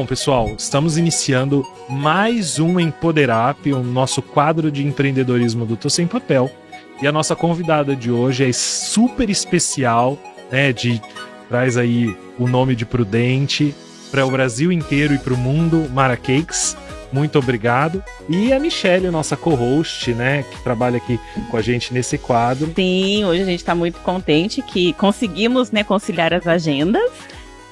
[0.00, 6.06] Bom, pessoal, estamos iniciando mais um Empoderap, o nosso quadro de empreendedorismo do Tô Sem
[6.06, 6.50] Papel.
[7.02, 10.18] E a nossa convidada de hoje é super especial,
[10.50, 10.72] né?
[10.72, 11.02] De
[11.50, 13.74] traz aí o nome de Prudente
[14.10, 16.78] para o Brasil inteiro e para o mundo, Mara Cakes.
[17.12, 18.02] Muito obrigado.
[18.26, 22.72] E a Michelle, nossa co-host, né, que trabalha aqui com a gente nesse quadro.
[22.74, 27.02] Sim, hoje a gente está muito contente que conseguimos, né, conciliar as agendas.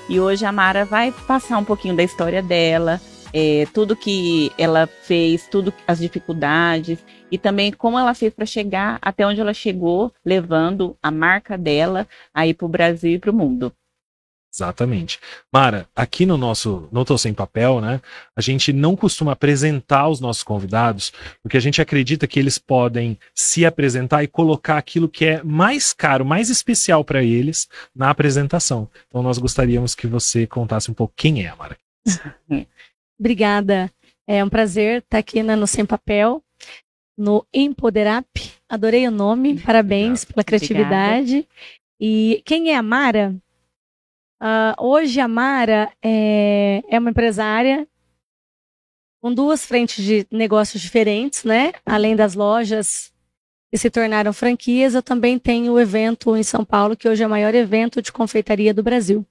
[0.08, 2.98] E hoje a Mara vai passar um pouquinho da história dela,
[3.30, 8.98] é, tudo que ela fez, tudo as dificuldades e também como ela fez para chegar
[9.02, 13.34] até onde ela chegou, levando a marca dela aí para o Brasil e para o
[13.34, 13.70] mundo.
[14.52, 15.20] Exatamente.
[15.52, 18.00] Mara, aqui no nosso No Tô Sem Papel, né,
[18.34, 23.18] a gente não costuma apresentar os nossos convidados, porque a gente acredita que eles podem
[23.34, 28.88] se apresentar e colocar aquilo que é mais caro, mais especial para eles na apresentação.
[29.06, 31.76] Então nós gostaríamos que você contasse um pouco quem é a Mara.
[33.20, 33.90] Obrigada.
[34.26, 36.42] É um prazer estar aqui né, no Sem Papel,
[37.16, 38.26] no Empoderap.
[38.68, 40.34] Adorei o nome, parabéns Obrigado.
[40.34, 41.30] pela criatividade.
[41.30, 41.48] Obrigada.
[42.00, 43.34] E quem é a Mara?
[44.40, 47.88] Uh, hoje a Mara é, é uma empresária
[49.20, 51.72] com duas frentes de negócios diferentes, né?
[51.84, 53.12] Além das lojas
[53.70, 57.26] que se tornaram franquias, eu também tenho o evento em São Paulo, que hoje é
[57.26, 59.26] o maior evento de confeitaria do Brasil.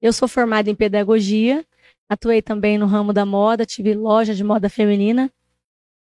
[0.00, 1.64] Eu sou formada em pedagogia,
[2.08, 5.32] atuei também no ramo da moda, tive loja de moda feminina.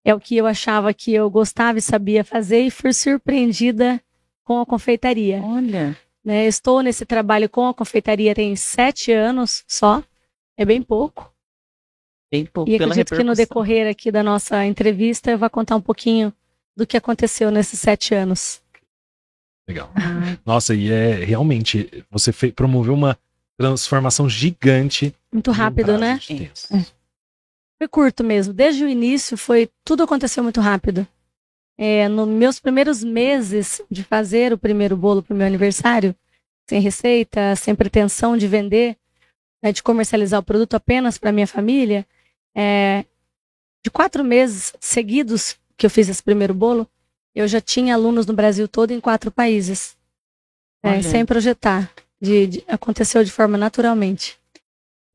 [0.04, 4.02] É o que eu achava que eu gostava e sabia fazer e fui surpreendida
[4.42, 5.40] com a confeitaria.
[5.42, 5.96] Olha.
[6.24, 6.46] Né?
[6.46, 10.02] Estou nesse trabalho com a confeitaria tem sete anos só,
[10.56, 11.32] é bem pouco.
[12.32, 12.70] Bem pouco.
[12.70, 16.32] E acredito que no decorrer aqui da nossa entrevista eu vou contar um pouquinho
[16.76, 18.62] do que aconteceu nesses sete anos.
[19.68, 19.90] Legal.
[20.44, 23.18] Nossa, e é realmente, você fez, promoveu uma
[23.56, 25.14] transformação gigante.
[25.32, 26.18] Muito rápido, né?
[26.72, 26.84] É.
[27.78, 28.52] Foi curto mesmo.
[28.52, 31.06] Desde o início foi tudo aconteceu muito rápido.
[31.76, 36.14] É, nos meus primeiros meses de fazer o primeiro bolo para o meu aniversário,
[36.68, 38.96] sem receita, sem pretensão de vender,
[39.62, 42.06] né, de comercializar o produto apenas para minha família,
[42.54, 43.04] é,
[43.82, 46.88] de quatro meses seguidos que eu fiz esse primeiro bolo,
[47.34, 49.96] eu já tinha alunos no Brasil todo em quatro países,
[50.82, 51.90] é, sem projetar.
[52.20, 54.38] De, de, aconteceu de forma naturalmente.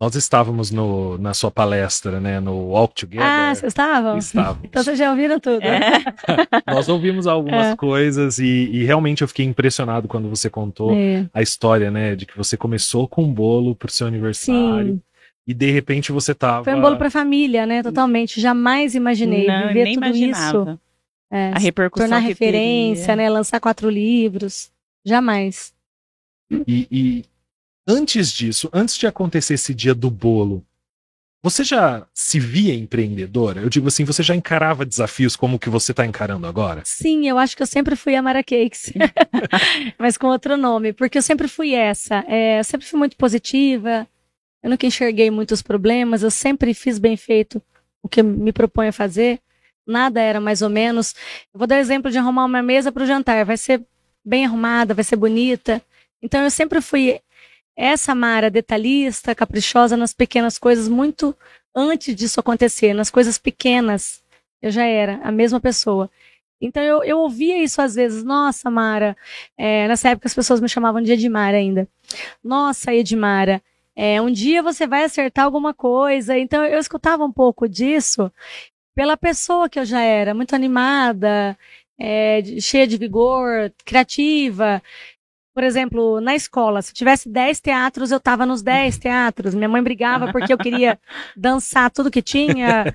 [0.02, 3.28] Nós estávamos no, na sua palestra, né, no Walk Together.
[3.28, 4.18] Ah, vocês estavam?
[4.18, 4.62] Estávamos.
[4.64, 5.62] Então vocês já ouviram tudo.
[5.62, 6.04] É.
[6.66, 7.76] Nós ouvimos algumas é.
[7.76, 11.28] coisas e, e, realmente eu fiquei impressionado quando você contou é.
[11.34, 14.94] a história, né, de que você começou com um bolo pro seu aniversário.
[14.94, 15.02] Sim.
[15.46, 16.64] E de repente você tava.
[16.64, 17.82] Foi um bolo para família, né?
[17.82, 18.40] Totalmente.
[18.40, 20.72] Jamais imaginei Não, viver nem tudo imaginava.
[20.72, 20.80] isso.
[21.32, 22.08] É, a repercussão.
[22.08, 23.24] Tornar referência, teria.
[23.24, 23.30] né?
[23.30, 24.72] Lançar quatro livros.
[25.04, 25.74] Jamais.
[26.68, 27.26] E, e,
[27.92, 30.64] Antes disso, antes de acontecer esse dia do bolo,
[31.42, 33.62] você já se via empreendedora?
[33.62, 36.84] Eu digo assim, você já encarava desafios como o que você está encarando agora?
[36.86, 38.94] Sim, eu acho que eu sempre fui a Mara Cakes,
[39.98, 42.24] mas com outro nome, porque eu sempre fui essa.
[42.28, 44.08] É, eu sempre fui muito positiva,
[44.62, 47.60] eu nunca enxerguei muitos problemas, eu sempre fiz bem feito
[48.04, 49.40] o que me proponho a fazer.
[49.88, 51.16] Nada era mais ou menos.
[51.52, 53.82] Eu vou dar o exemplo de arrumar uma mesa para o jantar, vai ser
[54.24, 55.82] bem arrumada, vai ser bonita.
[56.22, 57.20] Então eu sempre fui
[57.80, 61.34] essa Mara detalhista, caprichosa nas pequenas coisas, muito
[61.74, 64.22] antes disso acontecer, nas coisas pequenas,
[64.62, 66.12] eu já era a mesma pessoa.
[66.60, 69.16] Então eu, eu ouvia isso às vezes, nossa, Mara,
[69.58, 71.88] é, nessa época as pessoas me chamavam de Edmara ainda.
[72.44, 73.62] Nossa, Edmara,
[73.96, 76.38] é, um dia você vai acertar alguma coisa.
[76.38, 78.30] Então eu escutava um pouco disso
[78.94, 81.58] pela pessoa que eu já era, muito animada,
[81.98, 84.82] é, cheia de vigor, criativa
[85.60, 89.54] por exemplo, na escola, se tivesse 10 teatros, eu estava nos 10 teatros.
[89.54, 90.98] Minha mãe brigava porque eu queria
[91.36, 92.86] dançar tudo que tinha,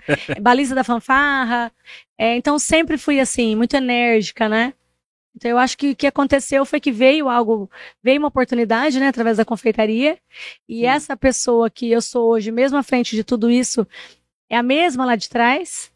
[0.40, 1.70] baliza da fanfarra.
[2.16, 4.72] É, então sempre fui assim, muito enérgica, né?
[5.36, 7.70] Então eu acho que o que aconteceu foi que veio algo,
[8.02, 10.16] veio uma oportunidade, né, através da confeitaria.
[10.66, 10.86] E Sim.
[10.86, 13.86] essa pessoa que eu sou hoje, mesmo à frente de tudo isso,
[14.48, 15.92] é a mesma lá de trás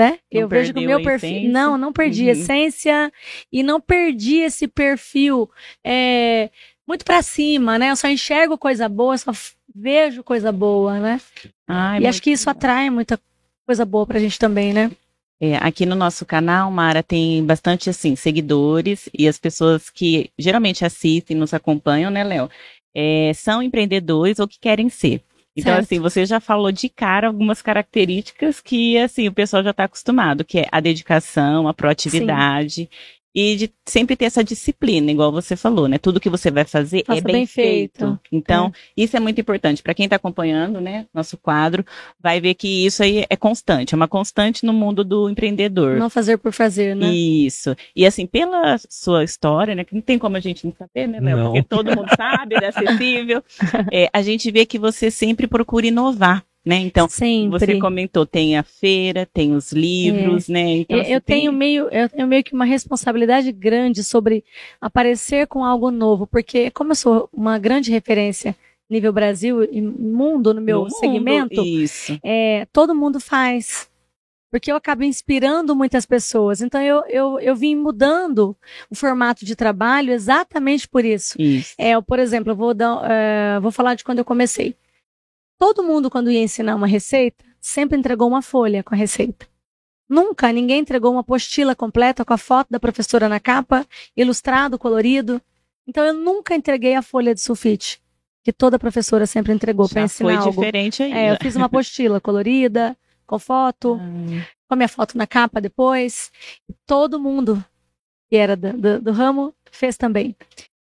[0.00, 0.18] né?
[0.32, 1.50] Não eu vejo que o meu perfil.
[1.50, 2.30] Não, não perdi uhum.
[2.30, 3.12] essência
[3.52, 5.50] e não perdi esse perfil
[5.84, 6.48] é,
[6.88, 7.90] muito para cima, né?
[7.90, 9.30] Eu só enxergo coisa boa, só
[9.74, 11.20] vejo coisa boa, né?
[11.68, 12.52] Ai, e acho que isso bom.
[12.52, 13.20] atrai muita
[13.66, 14.90] coisa boa pra gente também, né?
[15.38, 20.82] É, aqui no nosso canal, Mara, tem bastante assim seguidores e as pessoas que geralmente
[20.82, 22.48] assistem, nos acompanham, né, Léo?
[22.94, 25.22] É, são empreendedores ou que querem ser.
[25.60, 25.84] Então, certo.
[25.84, 30.44] assim, você já falou de cara algumas características que, assim, o pessoal já está acostumado,
[30.44, 32.74] que é a dedicação, a proatividade.
[32.74, 32.88] Sim.
[33.34, 35.98] E de sempre ter essa disciplina, igual você falou, né?
[35.98, 37.98] Tudo que você vai fazer Faça é bem, bem feito.
[37.98, 38.20] feito.
[38.32, 39.82] Então, isso é muito importante.
[39.82, 41.84] Para quem está acompanhando, né, nosso quadro,
[42.20, 45.96] vai ver que isso aí é constante, é uma constante no mundo do empreendedor.
[45.96, 47.12] Não fazer por fazer, né?
[47.12, 47.76] Isso.
[47.94, 49.84] E assim, pela sua história, né?
[49.84, 51.44] Que não tem como a gente não saber, né, Léo?
[51.44, 53.42] Porque todo mundo sabe, é acessível.
[53.92, 56.76] É, a gente vê que você sempre procura inovar, né?
[56.76, 57.58] Então, Sempre.
[57.58, 60.76] você comentou, tem a feira, tem os livros, né?
[60.78, 64.44] Então, Eu- assim, eu tem- tenho meio, eu tenho meio que uma responsabilidade grande sobre
[64.80, 68.54] aparecer com algo novo, porque como eu sou uma grande referência
[68.88, 71.62] nível Brasil e mundo no meu no segmento,
[72.24, 73.88] é, todo mundo faz.
[74.50, 76.60] Porque eu acabo inspirando muitas pessoas.
[76.60, 78.56] Então eu, eu, eu vim mudando
[78.90, 81.40] o formato de trabalho exatamente por isso.
[81.40, 81.72] Isso.
[81.78, 84.74] É, eu, por exemplo, eu vou, dar, é, vou falar de quando eu comecei.
[85.60, 89.46] Todo mundo, quando ia ensinar uma receita, sempre entregou uma folha com a receita.
[90.08, 93.86] Nunca ninguém entregou uma apostila completa com a foto da professora na capa,
[94.16, 95.40] ilustrado, colorido.
[95.86, 98.00] Então eu nunca entreguei a folha de sulfite,
[98.42, 100.50] que toda professora sempre entregou para ensinar foi algo.
[100.52, 101.12] diferente aí.
[101.12, 102.96] É, eu fiz uma apostila colorida,
[103.26, 106.32] com foto, Ah, com a minha foto na capa depois.
[106.86, 107.62] Todo mundo
[108.30, 110.34] que era do, do- do ramo fez também.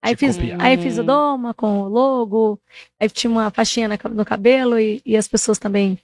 [0.01, 0.61] Aí Te fiz, copiar.
[0.61, 2.59] aí fiz o doma com o logo,
[2.99, 5.97] aí tinha uma faixinha na no cabelo e, e as pessoas também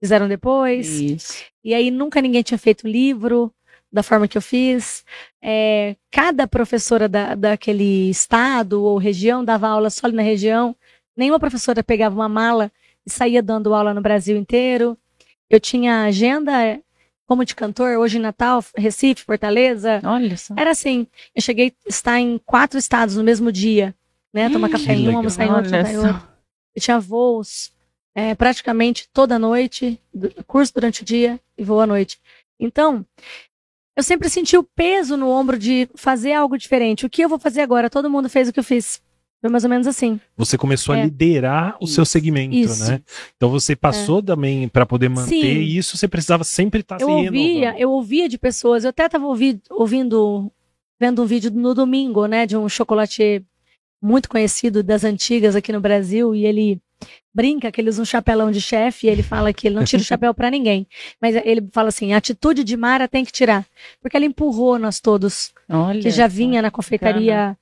[0.00, 0.88] fizeram depois.
[1.00, 1.44] Isso.
[1.62, 3.52] E aí nunca ninguém tinha feito livro
[3.92, 5.04] da forma que eu fiz.
[5.42, 10.74] É, cada professora da, daquele estado ou região dava aula só ali na região.
[11.16, 12.70] Nenhuma professora pegava uma mala
[13.04, 14.96] e saía dando aula no Brasil inteiro.
[15.48, 16.52] Eu tinha agenda
[17.30, 20.00] como de cantor, hoje em Natal, Recife, Fortaleza.
[20.02, 20.52] Olha só.
[20.58, 23.94] Era assim, eu cheguei a estar em quatro estados no mesmo dia,
[24.34, 24.50] né?
[24.50, 26.28] Tomar Hum, café em um, almoçar em outro, jantar em outro.
[26.74, 27.72] Eu tinha voos
[28.16, 29.96] é, praticamente toda noite,
[30.44, 32.18] curso durante o dia e voo à noite.
[32.58, 33.06] Então,
[33.96, 37.06] eu sempre senti o peso no ombro de fazer algo diferente.
[37.06, 37.88] O que eu vou fazer agora?
[37.88, 39.00] Todo mundo fez o que eu fiz.
[39.40, 40.20] Foi mais ou menos assim.
[40.36, 41.04] Você começou a É.
[41.04, 42.12] liderar o seu Isso.
[42.12, 42.84] segmento, Isso.
[42.84, 42.88] É.
[42.92, 43.00] né?
[43.36, 45.60] Então você passou também para poder manter Sim.
[45.62, 47.80] isso, você precisava sempre estar eu se ouvia, renovando.
[47.80, 48.84] eu ouvia de pessoas.
[48.84, 49.24] Eu até estava
[49.70, 50.52] ouvindo,
[51.00, 53.42] vendo um vídeo no domingo, né, de um chocolatier
[54.02, 56.80] muito conhecido das antigas aqui no Brasil e ele
[57.34, 60.02] brinca que ele usa um chapelão de chefe e ele fala que ele não tira
[60.02, 60.86] o chapéu para ninguém,
[61.20, 63.64] mas ele fala assim, a atitude de Mara tem que tirar,
[64.02, 67.56] porque ela empurrou nós todos Olha que já vinha na confeitaria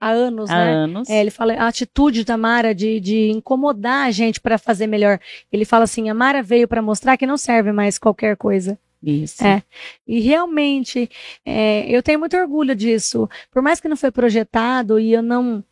[0.00, 0.72] há anos, há né?
[0.72, 1.10] anos.
[1.10, 5.20] É, ele fala a atitude da Mara de, de incomodar a gente para fazer melhor.
[5.52, 8.78] Ele fala assim: a Mara veio para mostrar que não serve mais qualquer coisa.
[9.02, 9.44] Isso.
[9.44, 9.62] É.
[10.06, 11.08] E realmente,
[11.44, 13.28] é, eu tenho muito orgulho disso.
[13.50, 15.62] Por mais que não foi projetado e eu não.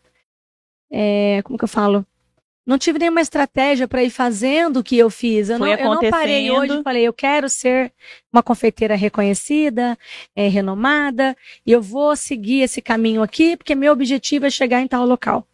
[0.90, 2.06] é, como que eu falo?
[2.69, 5.49] Não tive nenhuma estratégia para ir fazendo o que eu fiz.
[5.49, 7.91] Eu, não, Foi eu não parei hoje e falei, eu quero ser
[8.31, 9.99] uma confeiteira reconhecida,
[10.37, 11.35] é, renomada,
[11.65, 15.47] e eu vou seguir esse caminho aqui, porque meu objetivo é chegar em tal local.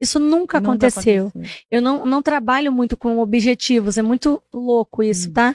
[0.00, 1.30] Isso nunca, Nunca aconteceu.
[1.70, 5.54] Eu não, não trabalho muito com objetivos, é muito louco isso, tá?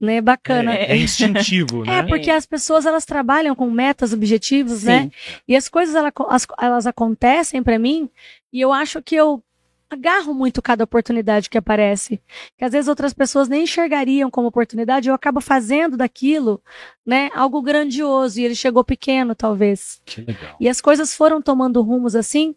[0.00, 0.20] Né?
[0.20, 0.74] Bacana.
[0.74, 2.02] É, é instintivo, É, né?
[2.04, 5.02] porque as pessoas elas trabalham com metas, objetivos, né?
[5.04, 5.10] Sim.
[5.48, 8.08] E as coisas ela- as- elas acontecem pra mim
[8.52, 9.42] e eu acho que eu
[9.90, 12.22] agarro muito cada oportunidade que aparece.
[12.56, 16.62] Que às vezes outras pessoas nem enxergariam como oportunidade, eu acabo fazendo daquilo,
[17.04, 20.00] né, algo grandioso e ele chegou pequeno, talvez.
[20.04, 20.56] Que legal.
[20.60, 22.54] E as coisas foram tomando rumos assim,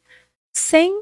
[0.54, 1.02] sem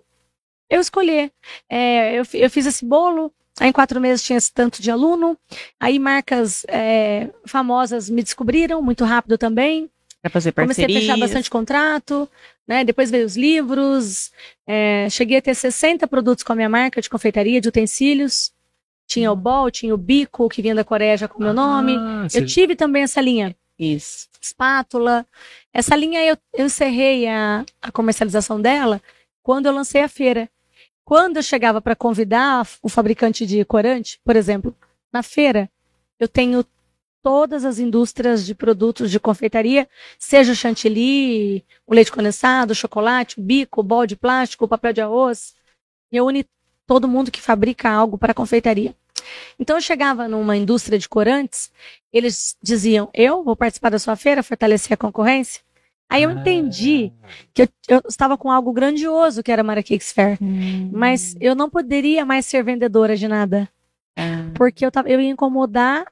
[0.70, 1.32] eu escolher.
[1.70, 5.38] É, eu, eu fiz esse bolo, aí em quatro meses tinha esse tanto de aluno,
[5.78, 9.91] aí marcas é, famosas me descobriram muito rápido também.
[10.22, 11.04] Pra fazer Comecei a parcerias.
[11.06, 12.30] fechar bastante contrato,
[12.68, 12.84] né?
[12.84, 14.32] Depois veio os livros,
[14.68, 18.52] é, cheguei a ter 60 produtos com a minha marca de confeitaria, de utensílios.
[19.08, 21.98] Tinha o bol, tinha o bico, que vinha da Coreia já com o meu nome.
[21.98, 24.30] Ah, Eu tive também essa linha Isso.
[24.40, 25.26] espátula.
[25.74, 29.02] Essa linha eu, eu encerrei a, a comercialização dela
[29.44, 30.48] quando eu lancei a feira.
[31.04, 34.74] Quando eu chegava para convidar o fabricante de corante, por exemplo,
[35.12, 35.70] na feira,
[36.20, 36.64] eu tenho
[37.24, 39.88] todas as indústrias de produtos de confeitaria,
[40.18, 44.68] seja o chantilly, o leite condensado, o chocolate, o bico, o bol de plástico, o
[44.68, 45.56] papel de arroz.
[46.14, 46.46] Uni
[46.86, 48.96] todo mundo que fabrica algo para confeitaria.
[49.60, 51.72] Então eu chegava numa indústria de corantes,
[52.12, 55.62] eles diziam: Eu vou participar da sua feira, fortalecer a concorrência.
[56.10, 56.34] Aí eu Ah.
[56.34, 57.14] entendi
[57.54, 60.90] que eu, eu estava com algo grandioso que era a Fair, Hum.
[60.92, 63.70] mas eu não poderia mais ser vendedora de nada,
[64.18, 66.06] Ah, porque eu, tava, eu ia incomodar,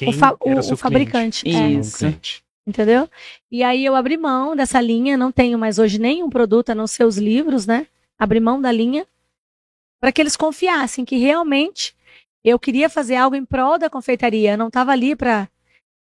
[0.00, 1.42] Quem o fa- era o- seu o fabricante.
[1.42, 1.62] cliente?
[1.62, 1.70] É.
[1.78, 1.98] Isso.
[1.98, 2.42] cliente.
[2.66, 3.08] entendeu?
[3.50, 6.86] E aí eu abri mão dessa linha, não tenho mais hoje nenhum produto a não
[6.86, 7.86] ser os livros, né?
[8.18, 9.06] Abri mão da linha
[10.00, 11.94] para que eles confiassem que realmente
[12.44, 15.48] eu queria fazer algo em prol da confeitaria, eu não estava ali para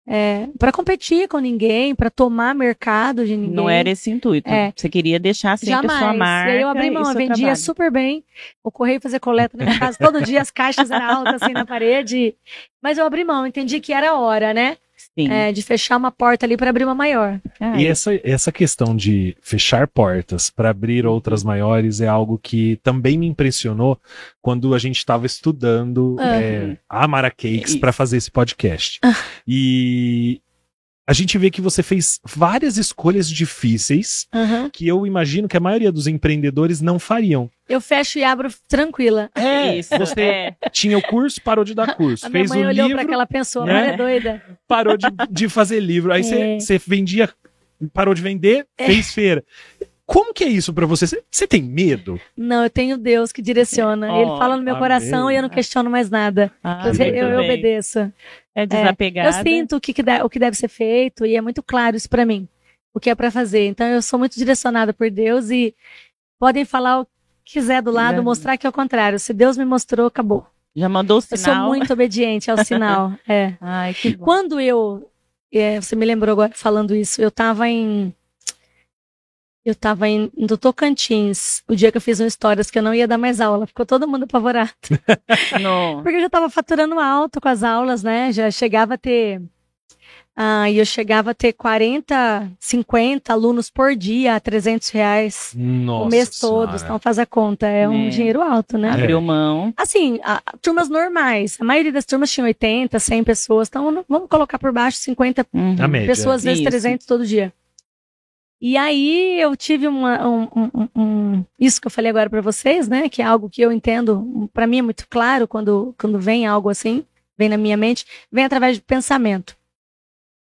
[0.07, 3.55] é, para competir com ninguém, para tomar mercado de ninguém.
[3.55, 4.49] Não era esse intuito.
[4.49, 4.73] É.
[4.75, 5.91] Você queria deixar sempre Jamais.
[5.91, 6.51] a sua marca.
[6.51, 7.55] E aí eu abri mão, eu vendia trabalho.
[7.55, 8.23] super bem.
[8.63, 11.65] O correio fazia coleta na minha casa todo dia, as caixas eram altas assim na
[11.65, 12.35] parede.
[12.81, 14.77] Mas eu abri mão, entendi que era hora, né?
[15.17, 15.29] Sim.
[15.29, 17.39] É, de fechar uma porta ali para abrir uma maior.
[17.59, 22.79] Ah, E essa, essa questão de fechar portas para abrir outras maiores é algo que
[22.81, 23.99] também me impressionou
[24.41, 26.41] quando a gente estava estudando Ah.
[26.41, 28.99] é, a Mara Cakes para fazer esse podcast.
[29.03, 29.13] Ah.
[29.45, 30.41] E
[31.11, 34.69] a gente vê que você fez várias escolhas difíceis Aham.
[34.71, 37.49] que eu imagino que a maioria dos empreendedores não fariam.
[37.67, 39.29] Eu fecho e abro tranquila.
[39.35, 40.55] É, Isso, você é.
[40.71, 42.25] tinha o curso, parou de dar curso.
[42.25, 43.73] A minha fez mãe o olhou livro, para aquela pessoa, né?
[43.73, 44.41] mas é doida.
[44.65, 46.13] parou de, de fazer livro.
[46.13, 46.59] Aí você É.
[46.59, 47.29] você vendia,
[47.93, 49.43] parou de vender, fez feira.
[50.11, 51.07] Como que é isso pra você?
[51.07, 52.19] Você- Você tem medo?
[52.35, 54.11] Não, eu tenho Deus que direciona.
[54.13, 54.81] Oh, Ele fala no meu amém.
[54.81, 56.51] coração e eu não questiono mais nada.
[56.63, 58.11] Ah, eu, eu- eu obedeço.
[58.53, 59.29] É desapegada.
[59.29, 61.95] Eu sinto o que, que dá- o que deve ser feito e é muito claro
[61.95, 62.47] isso pra mim.
[62.93, 63.67] O que é pra fazer.
[63.67, 65.73] Então eu sou muito direcionada por Deus e
[66.37, 67.05] podem falar o
[67.45, 69.17] que quiser do lado, Já- mostrar que é o contrário.
[69.19, 70.45] Se Deus me mostrou, acabou.
[70.75, 71.67] Já mandou o Eu sou sinal.
[71.67, 73.13] muito obediente ao sinal.
[73.27, 73.53] É.
[73.61, 74.25] Ai, que bom.
[74.25, 75.09] Quando eu.
[75.53, 78.13] é, você me lembrou agora falando isso, eu tava em.
[79.63, 82.95] Eu tava em, no Tocantins, o dia que eu fiz um stories que eu não
[82.95, 83.67] ia dar mais aula.
[83.67, 84.71] Ficou todo mundo apavorado.
[85.61, 86.01] Não.
[86.01, 88.31] Porque eu já tava faturando alto com as aulas, né?
[88.31, 89.39] Já chegava a ter.
[90.35, 96.05] Ah, e eu chegava a ter 40, 50 alunos por dia a 300 reais Nossa.
[96.05, 96.69] o mês todo.
[96.69, 96.83] Senhora.
[96.83, 98.09] Então faz a conta, é um É.
[98.09, 98.89] dinheiro alto, né?
[98.89, 99.71] Abriu mão.
[99.77, 101.57] Assim, a- turmas normais.
[101.61, 103.67] A maioria das turmas tinha 80, 100 pessoas.
[103.67, 105.75] Então vamos colocar por baixo 50 Uhum.
[106.07, 106.69] Pessoas, vezes Isso.
[106.69, 107.53] 300 todo dia.
[108.61, 112.87] E aí eu tive uma, um, um- um- isso que eu falei agora para vocês,
[112.87, 113.09] né?
[113.09, 116.69] Que é algo que eu entendo, para mim é muito claro quando, quando vem algo
[116.69, 117.03] assim,
[117.35, 119.57] vem na minha mente, vem através de pensamento.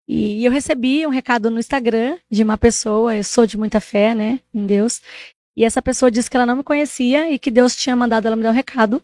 [0.07, 4.15] E eu recebi um recado no Instagram de uma pessoa, eu sou de muita fé,
[4.15, 5.01] né, em Deus.
[5.57, 8.36] E essa pessoa disse que ela não me conhecia e que Deus tinha mandado ela
[8.36, 9.01] me dar um recado.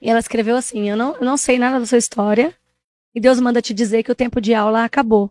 [0.00, 2.54] E ela escreveu assim: Eu não, eu não sei nada da sua história,
[3.14, 5.30] e Deus manda te dizer que o tempo de aula acabou.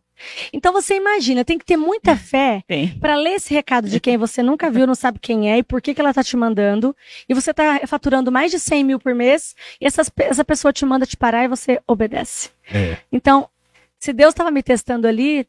[0.52, 2.64] Então você imagina, tem que ter muita fé
[3.00, 5.82] para ler esse recado de quem você nunca viu, não sabe quem é e por
[5.82, 6.96] que, que ela tá te mandando.
[7.28, 10.86] E você tá faturando mais de 100 mil por mês e essas, essa pessoa te
[10.86, 12.50] manda te parar e você obedece.
[12.72, 12.98] É.
[13.12, 13.50] Então,
[13.98, 15.48] se Deus estava me testando ali,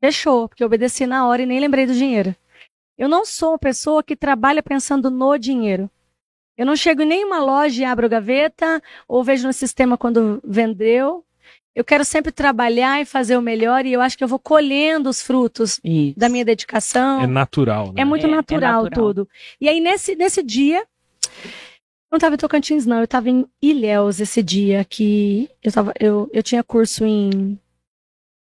[0.00, 2.34] fechou, porque eu obedeci na hora e nem lembrei do dinheiro.
[2.96, 5.88] Eu não sou uma pessoa que trabalha pensando no dinheiro.
[6.56, 11.24] Eu não chego em nenhuma loja e abro gaveta ou vejo no sistema quando vendeu.
[11.78, 15.08] Eu quero sempre trabalhar e fazer o melhor e eu acho que eu vou colhendo
[15.08, 16.18] os frutos Isso.
[16.18, 17.20] da minha dedicação.
[17.22, 18.02] É natural, né?
[18.02, 18.90] É muito É, é natural, natural.
[18.90, 19.28] tudo.
[19.60, 22.98] E aí, nesse, nesse dia, eu não estava em Tocantins, não.
[22.98, 27.56] Eu estava em Ilhéus esse dia, que eu, tava, eu, eu tinha curso em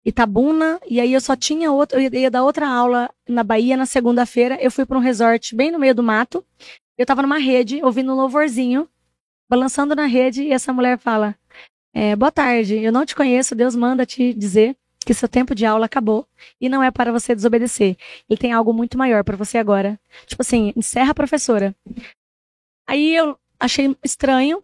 [0.05, 3.87] Itabuna, e aí eu só tinha outro, eu ia dar outra aula na Bahia na
[3.87, 4.55] segunda-feira.
[4.61, 6.45] Eu fui para um resort bem no meio do mato.
[6.95, 8.87] Eu estava numa rede, ouvindo um louvorzinho,
[9.49, 11.35] balançando na rede, e essa mulher fala:
[11.95, 14.75] é, Boa tarde, eu não te conheço, Deus manda te dizer
[15.05, 16.27] que seu tempo de aula acabou
[16.59, 17.95] e não é para você desobedecer.
[18.29, 19.99] Ele tem algo muito maior para você agora.
[20.25, 21.75] Tipo assim, encerra a professora.
[22.87, 24.63] Aí eu achei estranho.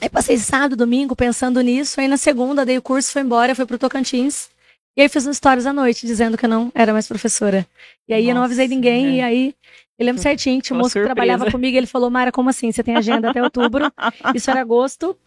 [0.00, 2.00] Aí passei sábado, domingo pensando nisso.
[2.00, 4.48] Aí na segunda dei o curso, fui embora, fui pro Tocantins.
[4.96, 7.66] E aí fiz um stories à noite dizendo que eu não era mais professora.
[8.08, 9.06] E aí eu não Nossa, avisei ninguém.
[9.06, 9.16] é.
[9.16, 9.54] E aí
[9.98, 11.14] eu lembro certinho, tinha um moço que surpresa.
[11.14, 11.76] trabalhava comigo.
[11.76, 12.70] Ele falou: Mara, como assim?
[12.70, 13.92] Você tem agenda até outubro?
[14.34, 15.18] Isso era agosto.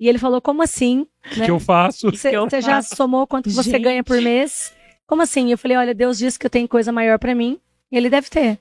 [0.00, 1.06] E ele falou: Como assim?
[1.26, 2.10] O que, que eu faço?
[2.10, 3.82] Você já somou quanto que você Gente.
[3.82, 4.74] ganha por mês?
[5.06, 5.50] Como assim?
[5.50, 7.60] Eu falei, olha, Deus disse que eu tenho coisa maior pra mim.
[7.90, 8.58] E ele deve ter.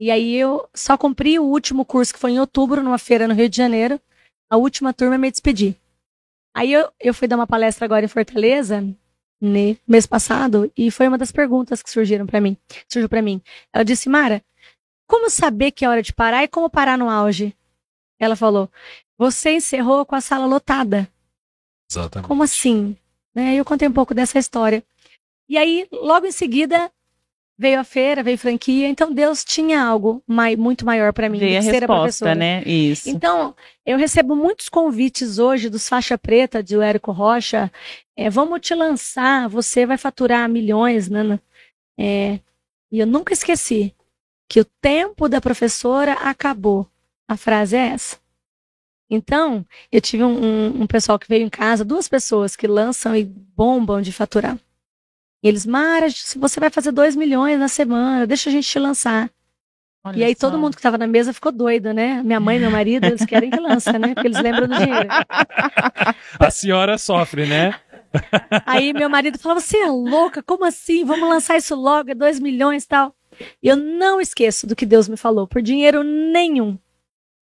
[0.00, 3.34] E aí eu só cumpri o último curso, que foi em outubro, numa feira no
[3.34, 4.00] Rio de Janeiro.
[4.50, 5.76] A última turma eu me despedi.
[6.56, 8.80] Aí eu, eu fui dar uma palestra agora em Fortaleza,
[9.40, 12.56] né, mês passado, e foi uma das perguntas que surgiram pra mim.
[12.88, 13.42] Surgiu para mim.
[13.72, 14.42] Ela disse, Mara,
[15.06, 17.54] como saber que é hora de parar e como parar no auge?
[18.18, 18.70] Ela falou,
[19.18, 21.08] você encerrou com a sala lotada.
[21.90, 22.28] Exatamente.
[22.28, 22.96] Como assim?
[23.34, 23.54] Né?
[23.56, 24.82] Eu contei um pouco dessa história.
[25.48, 26.90] E aí, logo em seguida,
[27.58, 28.86] veio a feira, veio franquia.
[28.88, 31.94] Então, Deus tinha algo mai- muito maior para mim Veio a que ser a resposta,
[32.02, 32.34] professora.
[32.34, 32.62] né?
[32.64, 33.08] Isso.
[33.08, 37.72] Então, eu recebo muitos convites hoje dos faixa preta de Érico Rocha.
[38.16, 41.42] É, vamos te lançar, você vai faturar milhões, Nana.
[41.98, 42.38] É,
[42.92, 43.94] e eu nunca esqueci
[44.48, 46.86] que o tempo da professora acabou.
[47.26, 48.18] A frase é essa.
[49.10, 53.16] Então, eu tive um, um- um pessoal que veio em casa, duas pessoas que lançam
[53.16, 54.58] e bombam de faturar.
[55.42, 58.78] E eles, Mara, se você vai fazer 2 milhões na semana, deixa a gente te
[58.78, 59.30] lançar.
[60.04, 60.48] Olha E aí só.
[60.48, 62.22] todo mundo que estava na mesa ficou doido, né?
[62.22, 64.14] Minha mãe, meu marido, eles querem que lança, né?
[64.14, 65.08] Porque eles lembram do dinheiro.
[66.38, 67.74] A senhora sofre, né?
[68.66, 70.42] Aí meu marido falava, você é louca?
[70.42, 71.04] Como assim?
[71.04, 73.14] Vamos lançar isso logo, é 2 milhões e tal.
[73.62, 76.78] E eu não esqueço do que Deus me falou, por dinheiro nenhum.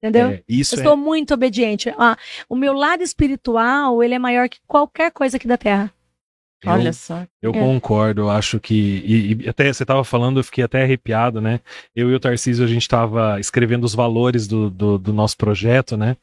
[0.08, 0.30] Entendeu?
[0.30, 1.94] É, isso eu é, sou muito obediente.
[1.98, 2.16] Ah,
[2.48, 5.92] o meu lado espiritual, ele é maior que qualquer coisa aqui da Terra.
[6.64, 7.26] eu- Olha só.
[7.42, 7.60] Eu É.
[7.60, 8.74] concordo, eu acho que.
[9.06, 11.60] E, e até você estava falando, eu fiquei até arrepiado, né?
[11.96, 15.96] Eu e o Tarcísio, a gente estava escrevendo os valores do, do, do nosso projeto,
[15.98, 16.18] né?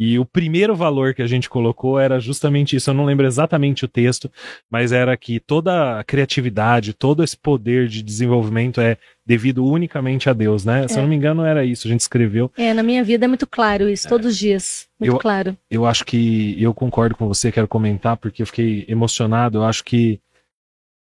[0.00, 2.88] E o primeiro valor que a gente colocou era justamente isso.
[2.88, 4.30] Eu não lembro exatamente o texto,
[4.70, 8.96] mas era que toda a criatividade, todo esse poder de desenvolvimento é
[9.26, 10.86] devido unicamente a Deus, né?
[10.86, 11.02] Se eu É.
[11.02, 11.88] não me engano, era isso.
[11.88, 12.48] A gente escreveu.
[12.56, 14.86] É, na minha vida é muito claro isso, todos os dias.
[15.00, 15.56] Muito Eu- claro.
[15.68, 19.58] eu acho que eu concordo com você, quero comentar porque eu fiquei emocionado.
[19.58, 20.20] Eu acho que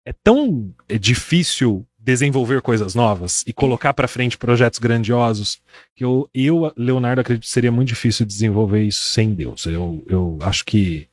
[0.05, 5.60] é tão é, difícil desenvolver coisas novas e colocar pra frente projetos grandiosos
[5.95, 9.65] que eu, eu, Leonardo, acredito que seria muito difícil desenvolver isso sem Deus.
[9.65, 11.07] Eu, eu acho que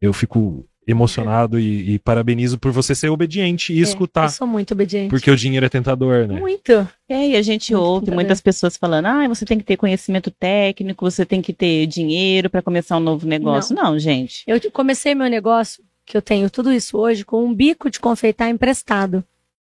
[0.00, 4.46] eu fico emocionado e, e parabenizo por você ser obediente e É, escutar, eu sou
[4.48, 5.10] muito obediente.
[5.10, 6.40] porque o dinheiro é tentador, né?
[6.40, 6.72] Muito.
[7.08, 8.14] É, e a gente Muito ouve tentador.
[8.16, 12.50] muitas pessoas falando: ah, você tem que ter conhecimento técnico, você tem que ter dinheiro
[12.50, 13.76] para começar um novo negócio.
[13.76, 14.42] Não, gente.
[14.46, 18.48] Eu comecei meu negócio, que eu tenho tudo isso hoje, com um bico de confeitar
[18.48, 19.22] emprestado.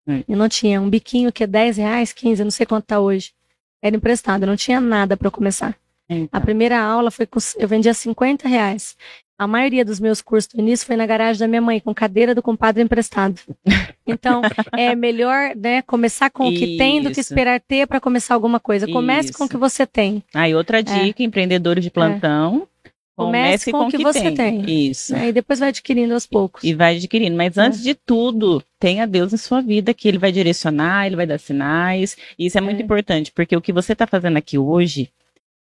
[0.07, 0.23] Hum.
[0.29, 2.99] Eu não tinha um biquinho que é 10 reais, 15, eu não sei quanto tá
[3.01, 3.33] hoje.
[3.81, 5.77] Era emprestado, eu não tinha nada para começar.
[6.09, 8.97] A Então, primeira aula foi com, eu vendia 50 reais.
[9.39, 12.35] A maioria dos meus cursos do início foi na garagem da minha mãe, com cadeira
[12.35, 13.41] do compadre emprestado.
[14.05, 14.43] Então,
[14.77, 17.33] é melhor, né, começar com o que tem do que Isso.
[17.33, 18.89] esperar ter para começar alguma coisa.
[18.89, 19.51] Comece com o Isso.
[19.53, 20.25] que você tem.
[20.35, 22.67] Aí, outra dica, empreendedores de plantão.
[23.17, 24.89] Comece com o que você tem.
[24.91, 25.15] Isso.
[25.15, 26.65] Aí depois vai adquirindo aos poucos.
[26.65, 27.37] E vai adquirindo.
[27.37, 27.61] Mas É.
[27.63, 31.39] antes de tudo, tenha Deus em sua vida, que Ele vai direcionar, Ele vai dar
[31.39, 32.17] sinais.
[32.39, 32.83] E isso é muito É.
[32.83, 35.11] importante, porque o que você está fazendo aqui hoje,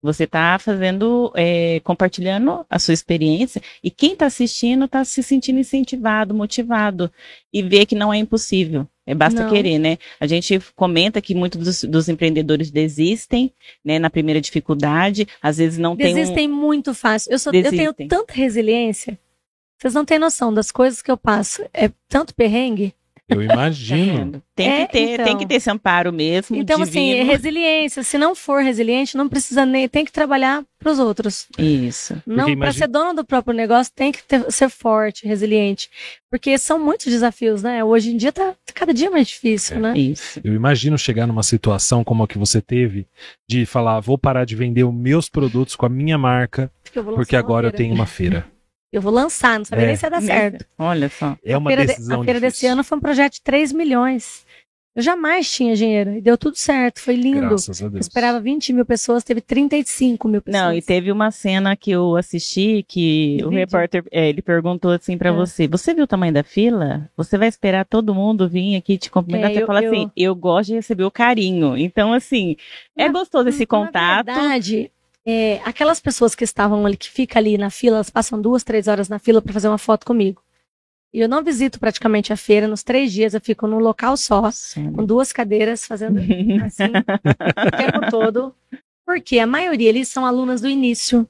[0.02, 5.60] você está fazendo, é, compartilhando a sua experiência, e quem está assistindo está se sentindo
[5.60, 7.12] incentivado, motivado,
[7.54, 8.88] e vê que não é impossível.
[9.08, 9.52] É basta Não.
[9.52, 9.98] querer, né?
[10.20, 15.78] A gente comenta que muitos dos, dos empreendedores desistem, né, na primeira dificuldade, às vezes
[15.78, 16.16] não tem um...
[16.16, 17.32] Desistem muito fácil.
[17.32, 18.08] Eu, sou, eu tenho Desistem.
[18.08, 19.20] tanta resiliência.
[19.78, 21.64] Vocês não têm noção das coisas que eu passo.
[21.74, 22.96] É tanto perrengue.
[23.28, 24.42] Eu imagino.
[24.56, 25.26] Tem É, que ter, então.
[25.26, 26.56] tem que ter esse amparo mesmo.
[26.56, 27.32] Então, assim, divino.
[27.32, 28.04] resiliência.
[28.04, 29.90] Se não for resiliente, não precisa nem.
[29.90, 31.48] Tem que trabalhar para os outros.
[31.58, 32.22] Isso.
[32.26, 35.90] Não, para imagina- ser dono do próprio negócio, tem que ter- ser forte, resiliente.
[36.30, 37.84] Porque são muitos desafios, né?
[37.84, 39.80] Hoje em dia tá cada dia mais difícil, É.
[39.80, 39.98] né?
[39.98, 40.40] Isso.
[40.44, 43.08] Eu imagino chegar numa situação como a que você teve,
[43.50, 47.36] de falar, vou parar de vender os meus produtos com a minha marca, Porque, porque
[47.36, 48.46] agora eu tenho uma feira.
[48.92, 49.88] Eu vou lançar, não sabia É.
[49.88, 50.66] nem se ia dar certo.
[50.78, 51.38] Olha só.
[51.44, 52.74] É uma a feira, de- decisão a feira desse difícil.
[52.74, 54.46] ano foi um projeto de 3 milhões.
[54.96, 56.14] Eu jamais tinha dinheiro.
[56.16, 57.02] E deu tudo certo.
[57.02, 57.42] Foi lindo.
[57.50, 58.06] Graças a Eu Deus.
[58.06, 60.64] esperava 20 mil pessoas, teve 35 mil pessoas.
[60.64, 63.60] Não, e teve uma cena que eu assisti que Que o vídeo?
[63.60, 65.34] repórter, é, ele perguntou assim pra É.
[65.34, 67.10] você, você viu o tamanho da fila?
[67.18, 69.52] Você vai esperar todo mundo vir aqui te cumprimentar?
[69.52, 71.76] É, você eu- fala eu- assim, eu gosto de receber o carinho.
[71.78, 72.56] Então, assim,
[72.96, 74.28] é Na- gostoso esse contato.
[74.28, 74.90] Na verdade,
[75.26, 78.88] é, aquelas pessoas que estavam ali, que ficam ali na fila, elas passam duas, três
[78.88, 80.42] horas na fila para fazer uma foto comigo.
[81.14, 84.50] E eu não visito praticamente a feira, nos três dias eu fico num local só,
[84.94, 86.20] com duas cadeiras, fazendo
[86.66, 88.54] assim, o tempo todo.
[89.06, 91.28] Porque a maioria eles são alunas do início.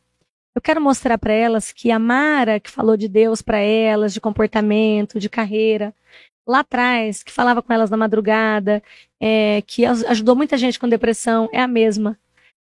[0.55, 4.21] Eu quero mostrar para elas que a Mara, que falou de Deus para elas, de
[4.21, 5.93] comportamento, de carreira,
[6.47, 8.81] lá atrás, que falava com elas na madrugada,
[9.19, 12.17] é, que aj- ajudou muita gente com depressão, é a mesma.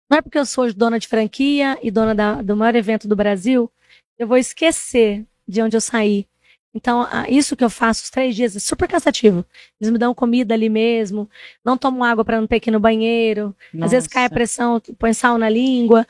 [0.10, 3.15] Não é porque eu sou dona de franquia e dona da- do maior evento do
[3.15, 3.70] Brasil,
[4.17, 6.26] eu vou esquecer de onde eu saí.
[6.74, 9.43] Então, isso que eu faço os três dias é super cansativo.
[9.82, 11.30] Eles me dão comida ali mesmo,
[11.65, 14.34] não tomo água para não ter que ir no banheiro, às vezes cai a Nossa.
[14.36, 16.06] pressão, põe sal na língua,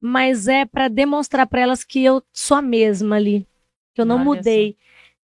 [0.00, 3.46] mas é para demonstrar para elas que eu sou a mesma ali,
[3.94, 4.76] que eu não Olha mudei.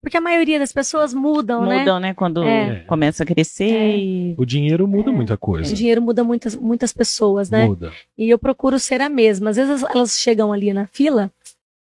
[0.04, 1.80] Porque a maioria das pessoas mudam, né?
[1.80, 2.14] Mudam, né?
[2.14, 2.82] Quando É.
[2.82, 3.98] começa a crescer É.
[3.98, 4.36] e...
[4.38, 5.14] O dinheiro muda É.
[5.14, 5.74] muita O coisa.
[5.74, 7.66] dinheiro muda muitas, muitas pessoas, né?
[7.66, 7.94] Muda.
[8.18, 9.52] E eu procuro ser a mesma.
[9.52, 11.32] Às vezes elas chegam ali na fila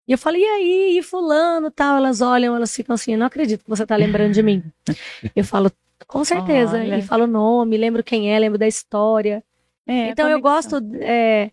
[0.07, 1.97] e eu falo, e aí, e fulano tal?
[1.97, 4.63] Elas olham, elas ficam assim, não acredito que você tá lembrando de mim.
[5.35, 5.73] eu falo,
[6.07, 6.77] com certeza.
[6.77, 6.99] Olha.
[6.99, 9.43] E falo o nome, lembro quem é, lembro da história.
[9.87, 11.51] É, então eu gosto é,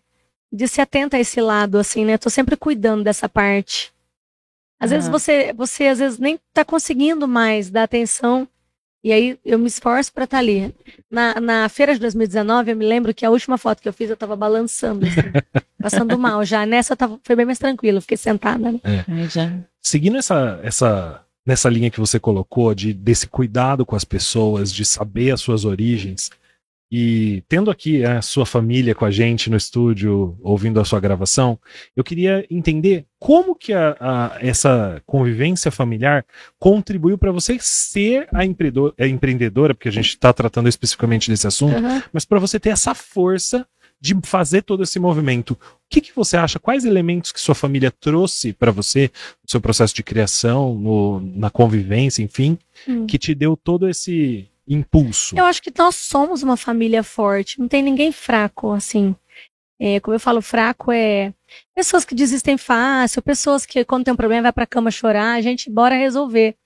[0.52, 2.18] de se atenta a esse lado, assim, né?
[2.18, 3.90] Tô sempre cuidando dessa parte.
[4.82, 5.12] Às vezes Aham.
[5.16, 8.48] você, você às vezes nem tá conseguindo mais dar atenção.
[9.04, 10.74] E aí eu me esforço pra estar ali.
[11.08, 14.10] Na, na feira de 2019, eu me lembro que a última foto que eu fiz,
[14.10, 15.20] eu tava balançando, assim,
[15.80, 16.66] passando mal já.
[16.66, 18.80] Nessa eu tava, foi bem mais tranquilo, fiquei sentada, né?
[18.84, 19.52] Ai, já.
[19.80, 24.84] Seguindo essa, essa, nessa linha que você colocou, de, desse cuidado com as pessoas, de
[24.84, 26.28] saber as suas origens,
[26.94, 31.58] E tendo aqui a sua família com a gente no estúdio, ouvindo a sua gravação,
[31.96, 36.22] eu queria entender como que a, a, essa convivência familiar
[36.58, 41.82] contribuiu para você ser a, a, empreendedora, porque a gente está tratando especificamente desse assunto,
[41.82, 42.02] uhum.
[42.12, 43.66] mas para você ter essa força
[43.98, 45.52] de fazer todo esse movimento.
[45.52, 45.56] O
[45.88, 46.58] que, que você acha?
[46.58, 49.10] Quais elementos que sua família trouxe para você
[49.42, 53.06] no seu processo de criação, no, na convivência, enfim, hum.
[53.06, 55.36] que te deu todo esse impulso?
[55.36, 59.14] Eu acho que nós somos uma família forte, não tem ninguém fraco, assim.
[59.80, 61.34] É, como eu falo, fraco é
[61.74, 65.40] pessoas que desistem fácil, pessoas que quando tem um problema vai pra cama chorar, a
[65.40, 66.56] gente bora resolver.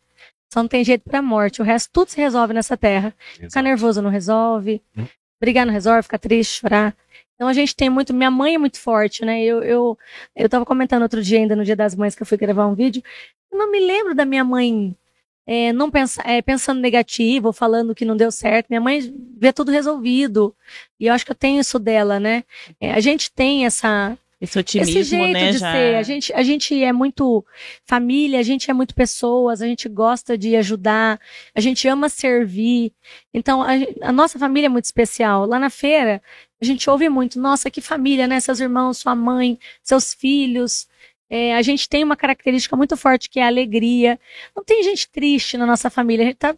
[0.52, 1.60] Só não tem jeito pra morte.
[1.60, 3.14] O resto tudo se resolve nessa terra.
[3.32, 3.48] Exato.
[3.48, 4.82] Ficar nervoso não resolve.
[4.96, 5.06] Hum.
[5.40, 6.94] Brigar não resolve, ficar triste, chorar.
[7.34, 8.14] Então a gente tem muito.
[8.14, 9.42] Minha mãe é muito forte, né?
[9.42, 9.98] Eu, eu,
[10.34, 12.74] eu tava comentando outro dia, ainda no Dia das Mães, que eu fui gravar um
[12.74, 13.02] vídeo.
[13.50, 14.96] Eu não me lembro da minha mãe
[15.46, 18.66] é, não pensa, é, pensando negativo, ou falando que não deu certo.
[18.68, 20.54] Minha mãe vê tudo resolvido.
[20.98, 22.42] E eu acho que eu tenho isso dela, né?
[22.80, 24.18] É, a gente tem essa.
[24.38, 25.72] Esse otimismo, Esse jeito né, de já...
[25.72, 25.94] ser.
[25.94, 27.44] A gente, a gente é muito
[27.86, 31.18] família, a gente é muito pessoas, a gente gosta de ajudar,
[31.54, 32.92] a gente ama servir.
[33.32, 33.70] Então, a,
[34.02, 35.46] a nossa família é muito especial.
[35.46, 36.20] Lá na feira,
[36.60, 38.40] a gente ouve muito, nossa, que família, né?
[38.40, 40.86] Seus irmãos, sua mãe, seus filhos.
[41.28, 44.18] É, a gente tem uma característica muito forte que é a alegria.
[44.54, 46.24] Não tem gente triste na nossa família.
[46.24, 46.56] A gente, tá,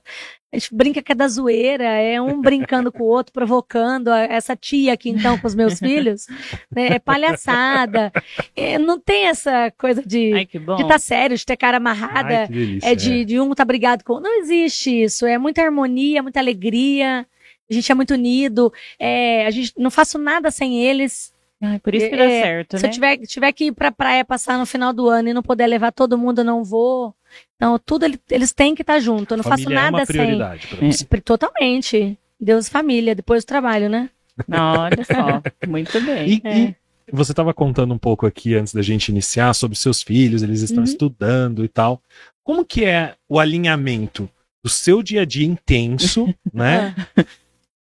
[0.52, 4.10] a gente brinca que é da zoeira, é um brincando com o outro, provocando.
[4.10, 6.26] Essa tia aqui, então, com os meus filhos,
[6.70, 8.12] né, é palhaçada.
[8.54, 12.88] É, não tem essa coisa de estar tá sério, de ter cara amarrada, Ai, delícia,
[12.88, 14.20] é de, é de um tá brigado com.
[14.20, 15.24] Não existe isso.
[15.24, 17.26] É muita harmonia, muita alegria.
[17.70, 18.72] A gente é muito unido.
[18.98, 21.32] É, a gente não faço nada sem eles.
[21.60, 22.88] Ai, por isso que dá é, certo, se né?
[22.88, 25.66] eu tiver, tiver que ir pra praia passar no final do ano e não puder
[25.66, 27.14] levar todo mundo, eu não vou.
[27.56, 29.32] Então, tudo eles têm que estar tá junto.
[29.32, 31.06] Eu não faço nada é uma prioridade sem.
[31.06, 31.18] Pra.
[31.18, 32.18] É, totalmente.
[32.40, 34.08] Deus e família, depois do trabalho, né?
[34.46, 35.42] Não, olha só.
[35.68, 36.28] Muito bem.
[36.28, 36.58] E, é.
[36.58, 36.76] e
[37.10, 40.78] você estava contando um pouco aqui antes da gente iniciar sobre seus filhos, eles estão
[40.78, 40.84] uhum.
[40.84, 42.00] estudando e tal.
[42.44, 44.30] Como que é o alinhamento
[44.62, 46.94] do seu dia a dia intenso, né?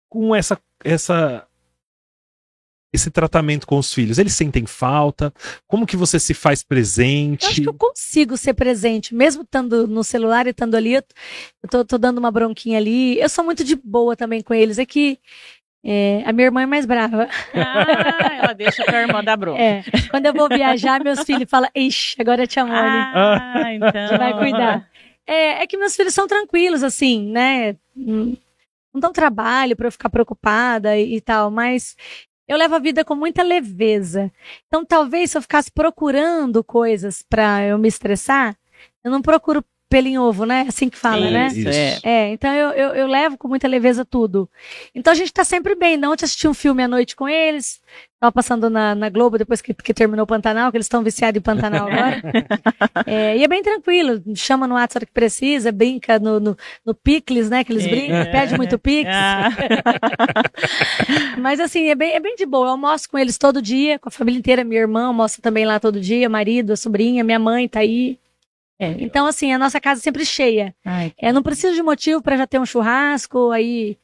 [0.09, 1.46] com essa, essa
[2.97, 4.17] esse tratamento com os filhos?
[4.17, 5.33] Eles sentem falta?
[5.65, 7.43] Como que você se faz presente?
[7.43, 10.95] Eu acho que eu consigo ser presente, mesmo estando no celular e estando ali.
[10.95, 11.03] Eu
[11.69, 13.19] tô, tô, dando uma bronquinha ali.
[13.19, 14.77] Eu sou muito de boa também com eles.
[14.77, 15.17] É que
[15.85, 17.29] é, a minha irmã é mais brava.
[17.53, 19.61] Ah, ela deixa pra irmã dar bronca.
[19.61, 22.77] É, quando eu vou viajar, meus filhos falam, ixi, agora tia Mone.
[22.77, 24.07] Ah, então.
[24.07, 24.89] Você vai cuidar.
[25.25, 27.75] É, é que meus filhos são tranquilos, assim, né?
[28.97, 31.95] não dão trabalho para eu ficar preocupada e, e, tal, mas
[32.47, 34.31] eu levo a vida com muita leveza.
[34.67, 38.57] Então, talvez se eu ficasse procurando coisas para eu me estressar,
[39.03, 40.65] eu não procuro pelo em ovo, né?
[40.67, 41.47] Assim que fala, né?
[41.47, 41.69] isso?
[41.69, 41.99] É.
[42.03, 44.49] é então eu, eu, eu, levo com muita leveza tudo.
[44.93, 45.97] Então a gente tá sempre bem.
[45.97, 47.81] Não, ontem assisti um filme à noite com eles.
[48.19, 51.37] Tava passando na, na Globo depois que, que terminou o Pantanal, que eles estão viciados
[51.37, 52.21] em Pantanal agora.
[53.05, 54.23] é, e é bem tranquilo.
[54.35, 57.63] Chama no WhatsApp que precisa, brinca no, no, no Picles, né?
[57.63, 59.07] Que eles brincam, pede muito Pix.
[59.07, 59.49] Ah.
[61.37, 62.65] Mas assim, é bem, é bem de boa.
[62.65, 64.63] Eu almoço com eles todo dia, com a família inteira.
[64.63, 68.17] Minha irmã almoça também lá todo dia, marido, a sobrinha, minha mãe tá aí.
[68.79, 70.73] É, então, assim, a nossa casa é sempre cheia.
[70.83, 73.95] Ai, é, não preciso de motivo para já ter um churrasco, aí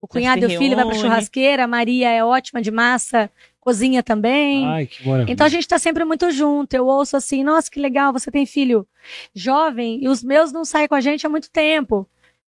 [0.00, 3.30] o cunhado e o filho vai pra churrasqueira, a Maria é ótima de massa,
[3.62, 4.66] cozinha também.
[4.66, 5.32] Ai, que maravilha.
[5.32, 6.74] Então a gente tá sempre muito junto.
[6.74, 8.86] Eu ouço assim, nossa, que legal, você tem filho
[9.34, 12.06] jovem e os meus não saem com a gente há muito tempo.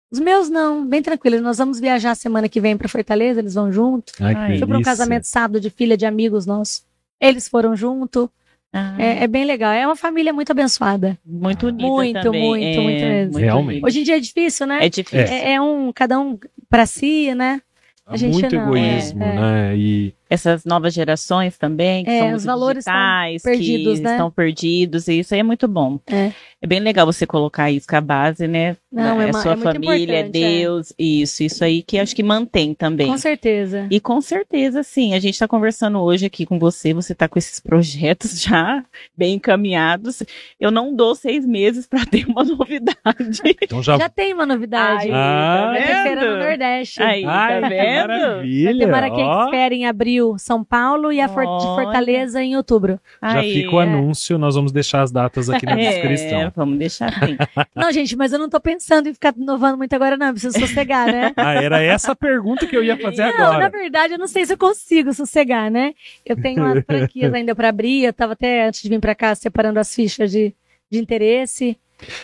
[0.09, 1.41] Os meus não, bem tranquilo.
[1.41, 4.13] Nós vamos viajar semana que vem para Fortaleza, eles vão junto.
[4.21, 6.85] Ai, Fui para um casamento sábado de filha de amigos nossos.
[7.19, 8.31] Eles foram junto.
[8.73, 8.95] Ah.
[8.97, 9.73] É, é, bem legal.
[9.73, 11.17] É uma família muito abençoada.
[11.25, 12.49] Muito unida Muito, também.
[12.49, 13.37] muito, é, muito mesmo.
[13.37, 13.85] Realmente.
[13.85, 14.85] Hoje em dia é difícil, né?
[14.85, 15.19] É difícil.
[15.19, 17.61] É, é um, cada um para si, né?
[18.05, 19.77] A gente muito não, egoísmo, é, né?
[19.77, 24.11] E essas novas gerações também, que é, são os valores digitais, perdidos, que né?
[24.11, 25.99] estão perdidos, e isso aí é muito bom.
[26.07, 26.31] É.
[26.61, 28.77] é bem legal você colocar isso com a base, né?
[28.89, 33.07] Não, é, é sua família, é Deus, isso, isso aí que acho que mantém também.
[33.07, 33.87] Com certeza.
[33.91, 37.37] E com certeza, sim, a gente está conversando hoje aqui com você, você está com
[37.37, 38.85] esses projetos já
[39.17, 40.23] bem encaminhados.
[40.57, 43.41] Eu não dou seis meses para ter uma novidade.
[43.61, 43.97] Então já...
[43.97, 45.09] já tem uma novidade.
[45.11, 46.21] ah, tá vendo?
[46.21, 47.03] no Nordeste.
[47.03, 48.07] Aí, Ai, tá vendo?
[48.07, 48.71] Maravilha.
[48.71, 52.99] Vai ter Maraquê em abril São Paulo e a For de Fortaleza em outubro.
[53.21, 56.51] Já Aí, fica o anúncio, nós vamos deixar as datas aqui na é, descrição.
[56.55, 57.37] Vamos deixar aqui.
[57.75, 60.31] não, gente, mas eu não tô pensando em ficar inovando muito agora, não.
[60.31, 61.33] Preciso sossegar, né?
[61.37, 63.59] ah, era essa a pergunta que eu ia fazer não, agora.
[63.59, 65.93] Na verdade, eu não sei se eu consigo sossegar, né?
[66.25, 68.03] Eu tenho umas franquias ainda para abrir.
[68.03, 70.53] Eu tava até antes de vir para cá separando as fichas de,
[70.89, 71.77] de interesse.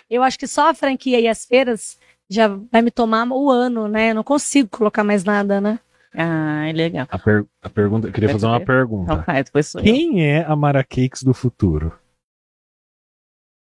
[0.10, 1.98] Eu acho que só a franquia e as feiras
[2.30, 4.12] já vai me tomar o ano, né?
[4.12, 5.80] Eu não consigo colocar mais nada, né?
[6.20, 7.06] Ah, é legal.
[7.12, 9.14] A, per- a pergunta, eu queria fazer uma pergunta.
[9.14, 9.86] Então faz, depois sou eu.
[9.86, 11.96] Quem é a Mara Cakes do futuro?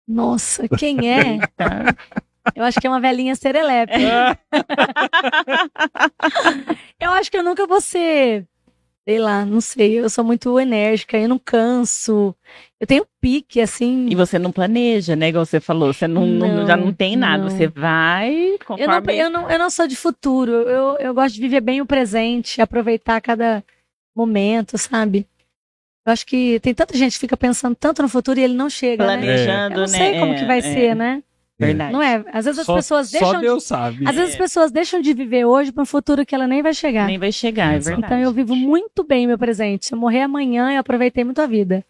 [0.08, 1.38] Nossa, quem é?
[1.56, 1.96] Tá.
[2.56, 3.94] Eu acho que é uma velhinha serelepe.
[7.00, 8.46] Eu acho que eu nunca vou ser,
[9.08, 10.00] sei lá, não sei.
[10.00, 12.36] Eu sou muito enérgica, eu não canso.
[12.80, 14.08] Eu tenho pique, assim.
[14.10, 15.28] E você não planeja, né?
[15.30, 17.44] Igual você falou, você não, não- Não, já não tem nada.
[17.44, 17.50] não.
[17.50, 19.18] Você vai Eu não, conforme...
[19.18, 20.52] eu, não, eu não sou de futuro.
[20.52, 23.62] Eu, eu gosto de viver bem o presente, aproveitar cada
[24.15, 25.28] momento, sabe?
[26.06, 28.70] Eu acho que tem tanta gente que fica pensando tanto no futuro e ele não
[28.70, 29.18] chega, né?
[29.18, 29.98] planejando, Eu não né?
[29.98, 31.24] sei como É, que vai é, ser, né?
[31.60, 31.92] Verdade.
[31.92, 32.24] Não é?
[32.32, 34.08] Às vezes as Só, pessoas só deixam de, Deus sabe.
[34.08, 36.74] às vezes as pessoas deixam de viver hoje para um futuro que ela nem vai
[36.74, 37.06] chegar.
[37.06, 37.98] Nem vai chegar, é Exato.
[37.98, 38.13] verdade.
[38.13, 39.86] Então eu vivo muito bem meu presente.
[39.88, 41.86] Se eu morrer amanhã, eu aproveitei muito a vida.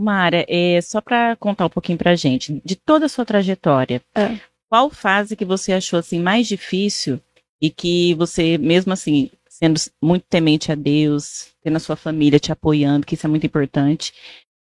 [0.00, 4.38] Mara, é, só para contar um pouquinho pra gente, de toda a sua trajetória, É.
[4.68, 7.20] qual fase que você achou assim mais difícil
[7.60, 12.50] e que você, mesmo assim, sendo muito temente a Deus, tendo a sua família te
[12.50, 14.12] apoiando, que isso é muito importante,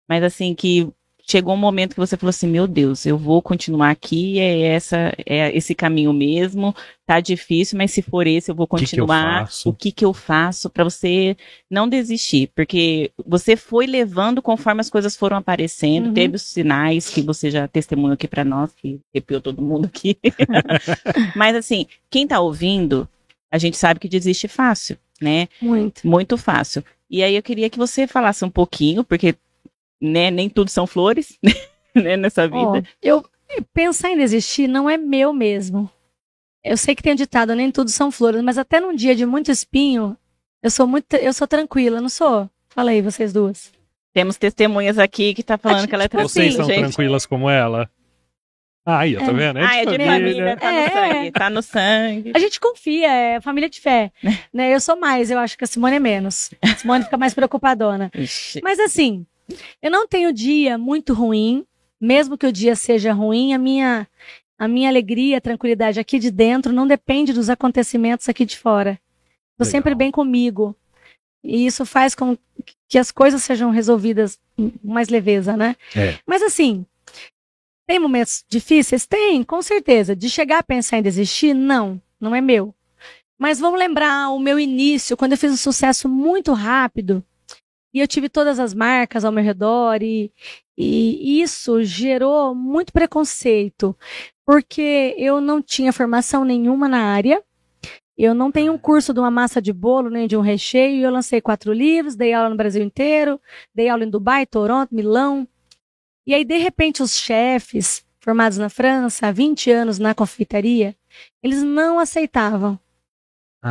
[0.09, 0.89] mas assim que
[1.29, 5.13] chegou um momento que você falou assim, meu Deus, eu vou continuar aqui, é essa,
[5.25, 6.73] é esse caminho mesmo,
[7.05, 9.41] tá difícil, mas se for esse eu vou que que eu continuar.
[9.41, 9.69] faço?
[9.69, 11.35] o que que eu faço para você
[11.69, 12.49] não desistir?
[12.55, 16.13] Porque você foi levando conforme as coisas foram aparecendo, Uhum.
[16.13, 20.17] teve os sinais que você já testemunhou aqui para nós, que arrepiou todo mundo aqui.
[21.35, 23.07] Mas assim, quem tá ouvindo,
[23.51, 25.47] a gente sabe que desiste fácil, né?
[25.61, 26.07] Muito.
[26.07, 26.83] Muito fácil.
[27.09, 29.35] E aí eu queria que você falasse um pouquinho, porque
[30.01, 31.37] né, nem tudo são flores,
[31.95, 32.57] né, nessa vida.
[32.59, 33.25] Ó, eu
[33.73, 35.89] pensar em desistir não é meu mesmo.
[36.63, 39.25] Eu sei que tem um ditado, nem tudo são flores, mas até num dia de
[39.25, 40.17] muito espinho,
[40.61, 42.49] eu sou muito, eu sou tranquila, não sou?
[42.69, 43.71] Fala aí, vocês duas.
[44.13, 46.93] Temos testemunhas aqui que tá falando que ela é Tipo Vocês tranquila, são gente.
[46.95, 47.89] tranquilas como ela?
[48.85, 49.59] Ah, aí, ó, tá vendo?
[49.59, 50.89] Ah, é de família, tá no É.
[50.89, 52.31] sangue, tá no sangue.
[52.33, 54.11] A gente confia, é família de fé.
[54.53, 54.73] né?
[54.73, 56.51] Eu sou mais, eu acho que a Simone é menos.
[56.61, 58.09] A Simone fica mais preocupadona.
[58.15, 58.61] Ixi.
[58.63, 59.25] Mas assim,
[59.81, 61.65] eu não tenho dia muito ruim,
[61.99, 64.07] mesmo que o dia seja ruim, a minha
[64.59, 68.99] a minha alegria, a tranquilidade aqui de dentro não depende dos acontecimentos aqui de fora.
[69.59, 69.71] Legal.
[69.71, 70.75] sempre bem comigo.
[71.43, 72.35] E isso faz com
[72.89, 75.75] que as coisas sejam resolvidas com mais leveza, né?
[75.95, 76.17] É.
[76.25, 76.85] Mas assim,
[77.87, 79.05] tem momentos difíceis?
[79.05, 80.15] Tem, com certeza.
[80.15, 82.73] De chegar a pensar em desistir, não, não é meu.
[83.37, 87.23] Mas vamos lembrar o meu início, quando eu fiz um sucesso muito rápido,
[87.97, 90.31] e eu tive todas as marcas ao meu redor, e,
[90.77, 93.97] e isso gerou muito preconceito,
[94.45, 97.43] porque eu não tinha formação nenhuma na área,
[98.15, 101.11] eu não tenho um curso de uma massa de bolo, nem de um recheio, eu
[101.11, 103.41] lancei quatro livros, dei aula no Brasil inteiro,
[103.73, 105.47] dei aula em Dubai, Toronto, Milão.
[106.25, 110.95] E aí, de repente, os chefes formados na França, há 20 anos na confeitaria,
[111.41, 112.79] eles não aceitavam.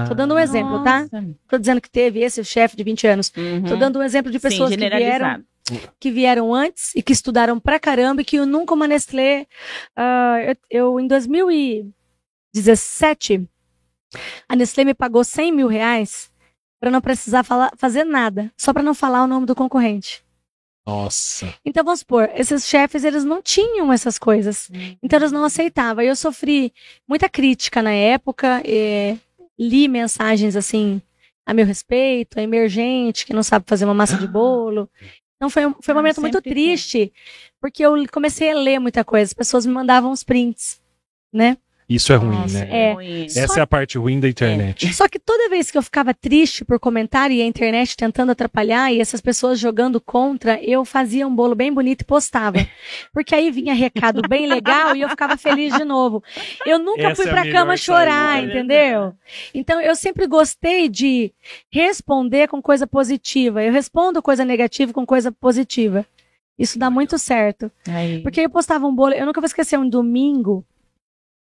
[0.09, 1.03] Tô dando um exemplo, tá?
[1.03, 1.25] Nossa.
[1.49, 3.33] Tô dizendo que teve esse chefe de 20 anos.
[3.37, 3.63] Uhum.
[3.65, 5.45] Tô dando um exemplo de Sim, pessoas que vieram,
[5.99, 9.47] que vieram antes e que estudaram pra caramba e que eu nunca uma Nestlé.
[9.95, 10.39] ah,
[10.71, 13.47] eu, eu, em 2017,
[14.49, 16.31] a Nestlé me pagou 100 mil reais
[16.81, 20.25] para não precisar falar, fazer nada, só para não falar o nome do concorrente.
[20.87, 21.53] Nossa.
[21.65, 24.71] Então vamos supor, esses chefes eles não tinham essas coisas,
[25.03, 26.05] então eles não aceitavam.
[26.05, 26.73] Eu sofri
[27.09, 29.17] muita crítica na época, eh,
[29.59, 31.01] li mensagens assim
[31.45, 34.91] a meu respeito, a emergente que não sabe fazer uma massa de bolo.
[35.37, 37.13] Então foi um, foi um momento muito triste,
[37.61, 40.81] porque eu comecei a ler muita coisa, as pessoas me mandavam os prints,
[41.33, 41.57] né?
[41.89, 42.69] Isso é ruim, Nossa, né?
[42.71, 42.93] É.
[42.95, 43.25] ruim.
[43.27, 44.93] Essa é a parte ruim da internet.
[44.93, 48.93] Só que toda vez que eu ficava triste por comentário e a internet tentando atrapalhar
[48.93, 52.59] e essas pessoas jogando contra, eu fazia um bolo bem bonito e postava.
[53.15, 56.25] Porque aí vinha recado bem legal e eu ficava feliz de novo.
[56.67, 58.53] Eu nunca Essa fui é a pra melhor cama chorar, saída.
[58.53, 59.15] entendeu?
[59.55, 61.33] Então eu sempre gostei de
[61.71, 63.63] responder com coisa positiva.
[63.63, 66.05] Eu respondo coisa negativa com coisa positiva.
[66.59, 67.71] Isso dá muito certo.
[67.87, 68.23] Aí.
[68.23, 70.65] Porque eu postava um bolo, eu nunca vou esquecer um domingo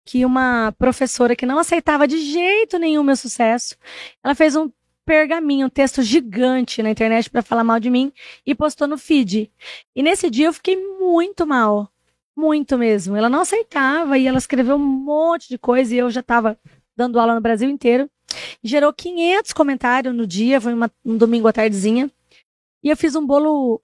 [0.04, 3.76] que uma professora que não aceitava de jeito nenhum meu sucesso,
[4.22, 4.70] ela fez um
[5.04, 8.12] pergaminho, um texto gigante na internet para falar mal de mim
[8.46, 9.50] e postou no feed.
[9.94, 11.90] E nesse dia eu fiquei muito mal,
[12.36, 13.16] muito mesmo.
[13.16, 16.58] Ela não aceitava e ela escreveu um monte de coisa e eu já estava
[16.96, 18.08] dando aula no Brasil inteiro.
[18.62, 22.10] Gerou 500 comentários no dia, foi uma- um domingo à tardezinha.
[22.82, 23.80] E eu fiz um bolo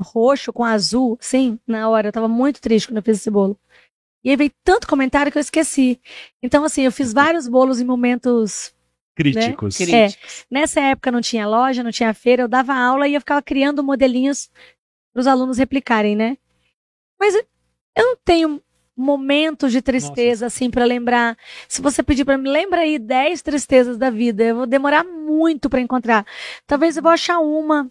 [0.00, 2.08] roxo com azul, sim, na hora.
[2.08, 3.58] Eu tava muito triste quando eu fiz esse bolo.
[4.26, 6.00] E aí veio tanto comentário que eu esqueci.
[6.42, 8.74] Então, assim, eu fiz vários bolos em momentos.
[9.14, 9.80] Críticos.
[9.80, 10.08] É.
[10.08, 10.44] Críticos.
[10.50, 13.84] Nessa época não tinha loja, não tinha feira, eu dava aula e eu ficava criando
[13.84, 14.50] modelinhos
[15.12, 16.36] para os alunos replicarem, né?
[17.18, 18.60] Mas eu não tenho
[18.96, 21.38] momentos de tristeza, assim, para lembrar.
[21.68, 25.70] Se você pedir para mim, lembra aí 10 tristezas da vida, eu vou demorar muito
[25.70, 26.26] para encontrar.
[26.66, 27.90] Talvez eu vou achar uma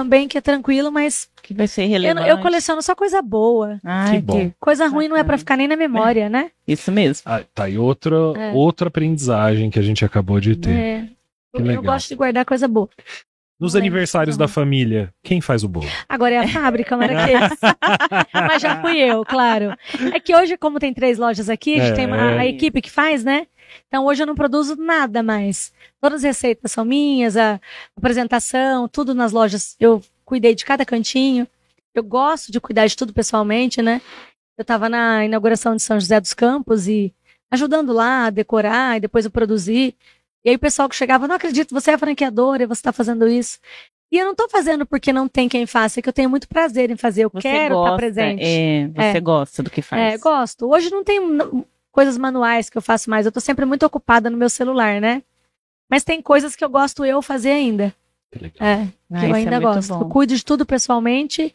[0.00, 2.28] também que é tranquilo, mas Que vai ser eu, relevante.
[2.28, 3.78] eu coleciono só coisa boa.
[3.84, 4.50] Ai, Que bom.
[4.58, 6.50] Coisa ruim não é para ficar nem na memória, né?
[6.66, 7.22] Isso mesmo.
[7.26, 8.52] Ah, tá aí outra, É.
[8.52, 10.70] outra aprendizagem que a gente acabou de ter.
[10.70, 11.00] É.
[11.54, 11.82] Que Eu, eu legal.
[11.82, 12.88] gosto de guardar coisa boa.
[13.60, 14.46] Nos Não aniversários não.
[14.46, 15.86] da família, quem faz o bolo?
[16.08, 17.50] Agora é a fábrica, Maraquês.
[18.32, 19.74] Mas já fui eu, claro.
[20.14, 21.96] É que hoje, como tem três lojas aqui, a gente É.
[21.96, 23.46] tem uma- a equipe que faz, né?
[23.88, 25.72] Então hoje eu não produzo nada mais.
[26.00, 27.60] Todas as receitas são minhas, a
[27.96, 29.76] apresentação, tudo nas lojas.
[29.78, 31.46] Eu cuidei de cada cantinho.
[31.94, 34.00] Eu gosto de cuidar de tudo pessoalmente, né?
[34.58, 37.12] Eu estava na inauguração de São José dos Campos e
[37.50, 39.94] ajudando lá a decorar e depois eu produzir.
[40.44, 43.58] E aí o pessoal que chegava, não acredito, você é franqueadora você está fazendo isso.
[44.12, 46.48] E eu não tô fazendo porque não tem quem faça, é que eu tenho muito
[46.48, 47.24] prazer em fazer.
[47.24, 48.42] Eu Você quero estar gosta, presente.
[48.44, 49.20] É, você É.
[49.20, 50.14] gosta do que faz.
[50.14, 50.68] É, gosto.
[50.68, 51.20] Hoje não tem
[51.92, 53.26] coisas manuais que eu faço mais.
[53.26, 55.22] Eu tô sempre muito ocupada no meu celular, né?
[55.90, 57.94] Mas tem coisas que eu gosto eu fazer ainda.
[58.32, 58.68] Que legal.
[58.68, 59.88] É, Ah, que eu isso é ainda muito gosto.
[59.94, 60.00] bom.
[60.02, 61.54] Eu cuido de tudo pessoalmente,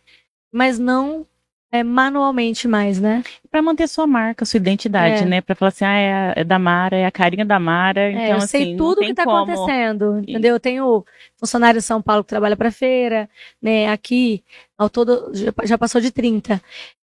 [0.51, 1.25] mas não
[1.71, 3.23] é, manualmente mais, né?
[3.51, 5.25] Pra manter sua marca, sua identidade, É.
[5.25, 5.41] né?
[5.41, 7.99] Pra falar assim, ah, é, a- é da Mara, é a carinha da Mara.
[8.01, 9.37] É, então, eu assim, sei não tudo tem que tá como...
[9.51, 10.55] acontecendo, entendeu?
[10.55, 11.05] Eu tenho
[11.37, 13.29] funcionário em São Paulo que trabalha para feira,
[13.61, 13.89] né?
[13.89, 14.43] Aqui,
[14.77, 15.31] ao todo,
[15.63, 16.61] já, passou de 30.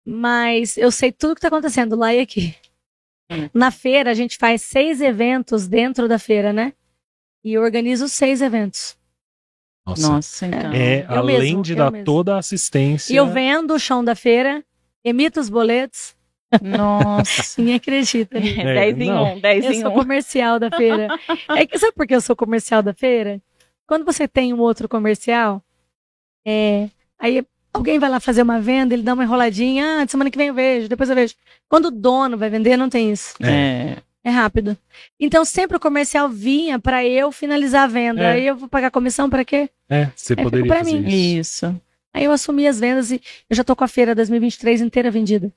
[0.06, 2.56] Mas eu sei tudo que tá acontecendo lá e aqui.
[3.32, 3.50] Hum.
[3.54, 6.74] Na feira, a gente faz seis eventos dentro da feira, né?
[7.44, 8.98] E eu organizo seis eventos.
[9.86, 10.10] Nossa.
[10.10, 10.72] Nossa, então.
[10.74, 12.06] É, Eu além mesmo, de eu dar mesmo.
[12.06, 13.12] toda a assistência.
[13.12, 14.64] E eu vendo o chão da feira,
[15.04, 16.16] emito os boletos,
[16.62, 17.56] Nossa.
[17.60, 18.40] ninguém acredita.
[18.40, 18.50] né?
[18.90, 19.34] É, 10 em não.
[19.36, 19.94] 1, 10 Eu em sou 1.
[19.96, 21.08] comercial da feira.
[21.58, 23.42] É que sabe por que eu sou comercial da feira?
[23.88, 25.64] Quando você tem um outro comercial,
[26.46, 26.90] é,
[27.20, 30.48] aí alguém vai lá fazer uma venda, ele dá uma enroladinha, ah, semana que vem
[30.48, 31.36] eu vejo, depois eu vejo.
[31.70, 33.34] Quando o dono vai vender, não tem isso.
[33.42, 33.98] É.
[34.24, 34.78] É rápido.
[35.20, 38.22] Então sempre o comercial vinha pra eu finalizar a venda.
[38.22, 38.32] É.
[38.34, 39.68] Aí eu vou pagar comissão pra quê?
[39.90, 41.08] É, você fica poderia pra fazer mim.
[41.08, 41.66] isso.
[41.66, 41.82] Isso.
[42.14, 45.52] Aí eu assumi as vendas e eu já tô com a feira 2023 inteira vendida.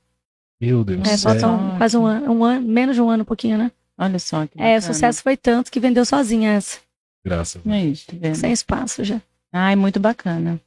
[0.61, 1.31] Meu Deus do É, céu.
[1.33, 1.77] faltam Nossa.
[1.79, 3.70] quase um ano, um ano, menos de um ano, um pouquinho, né?
[3.98, 6.79] Olha só que É, o sucesso foi tanto que vendeu sozinha essa.
[7.24, 7.74] Graças a Deus.
[7.77, 8.35] Aí, tá vendo?
[8.37, 9.20] Sem espaço já.
[9.53, 10.59] Ai, muito bacana.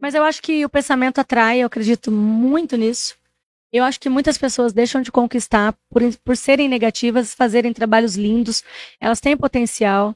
[0.00, 3.14] Mas eu acho que o pensamento atrai, eu acredito muito nisso.
[3.72, 8.62] Eu acho que muitas pessoas deixam de conquistar por, por serem negativas, fazerem trabalhos lindos.
[9.00, 10.14] Elas têm potencial.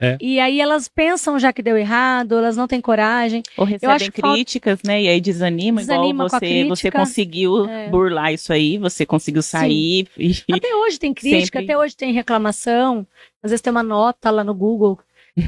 [0.00, 0.16] É.
[0.22, 3.42] E aí elas pensam já que deu errado, elas não têm coragem.
[3.58, 5.02] Ou acho recebem falta- críticas, né?
[5.02, 7.88] E aí desanima, Desanima igual com a você, você conseguiu É.
[7.90, 10.08] burlar isso aí, você conseguiu sair.
[10.16, 10.32] E...
[10.50, 11.72] Até hoje tem crítica, Sempre.
[11.72, 13.06] até hoje tem reclamação.
[13.42, 14.98] Às vezes tem uma nota lá no Google.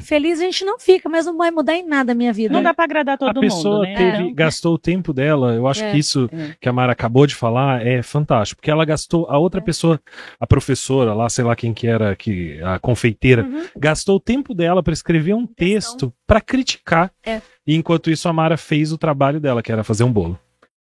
[0.02, 2.52] Feliz a gente não fica, mas não vai mudar em nada a minha vida.
[2.52, 3.94] Não dá pra agradar todo a pessoa mundo, né?
[3.96, 5.54] teve, Então, gastou o tempo dela.
[5.54, 5.92] Eu acho É.
[5.92, 6.54] que isso É.
[6.60, 9.38] que a Mara acabou de falar é fantástico, porque ela gastou a É.
[9.38, 9.98] outra pessoa,
[10.38, 13.64] a professora lá, sei lá quem que era, que a confeiteira, Uhum.
[13.78, 17.10] gastou o tempo dela para escrever um texto para criticar.
[17.24, 17.40] É.
[17.66, 20.38] E enquanto isso a Mara fez o trabalho dela, que era fazer um bolo.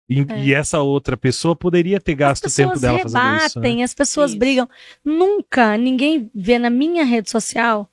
[0.09, 0.43] E, É.
[0.43, 3.59] e essa outra pessoa poderia ter gasto o tempo dela fazendo rebatem, isso.
[3.77, 3.83] né?
[3.83, 4.39] as pessoas Isso.
[4.39, 4.67] brigam.
[5.05, 7.87] Nunca ninguém vê na minha rede social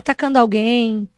[0.00, 1.08] atacando alguém,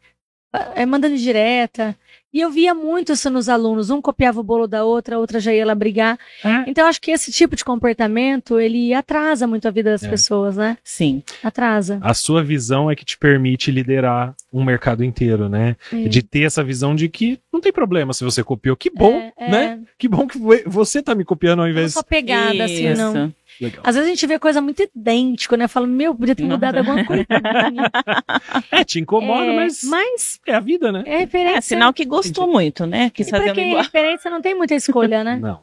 [0.75, 1.97] é, mandando direta.
[2.35, 3.91] E eu via muito isso nos alunos.
[3.91, 6.19] Um copiava o bolo da outra, a outra já ia lá brigar.
[6.43, 6.65] É.
[6.67, 10.09] Então, eu acho que esse tipo de comportamento, ele atrasa muito a vida das É.
[10.09, 10.79] pessoas, né?
[10.83, 11.23] Sim.
[11.43, 11.99] Atrasa.
[12.01, 15.77] A sua visão é que te permite liderar um mercado inteiro, né?
[15.93, 16.09] É.
[16.09, 18.77] De ter essa visão de que não tem problema se você copiou.
[18.77, 19.51] Que bom, É, é.
[19.51, 19.81] né?
[19.99, 23.03] Que bom que vo- você tá me copiando ao Não invés só pegada, assim, Isso.
[23.13, 23.35] não.
[23.61, 23.83] Legal.
[23.87, 25.65] Às vezes a gente vê coisa muito idêntica, né?
[25.65, 27.25] Eu falo, meu, podia ter mudado alguma coisa.
[28.71, 31.03] É, te incomoda, É, mas mas é a vida, né?
[31.07, 31.59] é referência.
[31.59, 33.11] É sinal que gostou muito, né?
[33.11, 33.83] Quis E pra fazer quem é igual.
[33.85, 35.37] referência não tem muita escolha, né?
[35.37, 35.61] Não.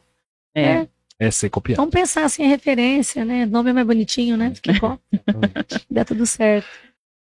[0.55, 0.87] É.
[1.19, 1.77] É ser copiado.
[1.77, 3.45] Vamos pensar assim, em referência, né?
[3.45, 4.53] Nome é mais bonitinho, né?
[4.61, 4.97] Que bom,
[5.91, 6.67] dá tudo certo.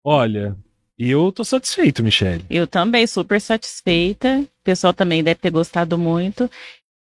[0.04, 0.56] Olha,
[0.98, 2.44] eu tô satisfeito, Michele.
[2.50, 4.40] Eu também, super satisfeita.
[4.40, 6.50] O pessoal também deve ter gostado muito.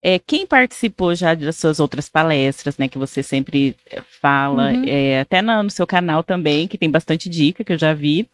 [0.09, 4.85] É, quem participou já das suas outras palestras, né, que você sempre eh, fala, Uhum.
[4.87, 8.25] é, até na- no seu canal também, que tem bastante dica que eu já vi.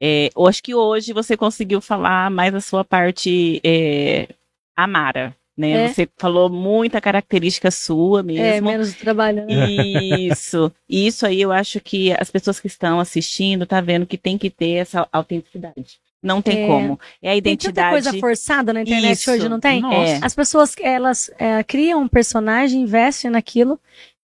[0.00, 4.28] É, eu acho que hoje você conseguiu falar mais a sua parte é,
[4.76, 5.86] Amara, né?
[5.86, 5.88] É.
[5.88, 8.70] Você falou muita característica sua É, mesmo.
[8.70, 9.68] menos trabalho, né?
[9.68, 10.70] Isso.
[10.88, 14.38] E isso aí eu acho que as pessoas que estão assistindo tá vendo que tem
[14.38, 15.98] que ter essa autenticidade.
[16.22, 16.66] Não tem É.
[16.66, 16.98] como.
[17.22, 17.90] É a Tem tanta identidade.
[17.90, 19.30] coisa forçada na internet Isso.
[19.30, 19.80] hoje, não tem?
[19.80, 20.18] Nossa.
[20.26, 23.78] As pessoas, elas é, criam um personagem, investem naquilo,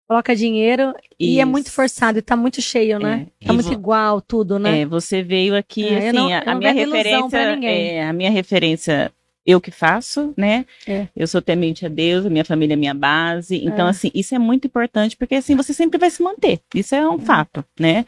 [0.08, 1.50] coloca dinheiro e é Isso.
[1.50, 3.26] muito forçado e tá muito cheio, né?
[3.40, 3.46] É.
[3.46, 4.80] Tá E muito vo- igual tudo, né?
[4.80, 7.88] É, você veio aqui, É, assim, não- a, minha referência, pra ninguém.
[7.98, 9.12] é, a minha referência
[9.46, 10.64] eu que faço, né?
[10.88, 11.06] É.
[11.14, 13.56] Eu sou temente a Deus, a minha família é minha base.
[13.64, 13.90] Então, É.
[13.90, 16.60] assim, isso é muito importante, porque assim, você sempre vai se manter.
[16.74, 18.04] Isso é um fato, né?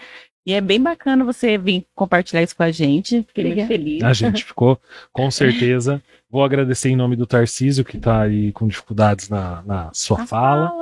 [0.46, 3.24] E é bem bacana você vir compartilhar isso com a gente.
[3.26, 4.02] Fiquei muito feliz.
[4.04, 4.80] A gente ficou,
[5.12, 6.00] com certeza.
[6.30, 10.26] Vou agradecer em nome do Tarcísio, que tá aí com dificuldades na, na sua A
[10.26, 10.72] fala.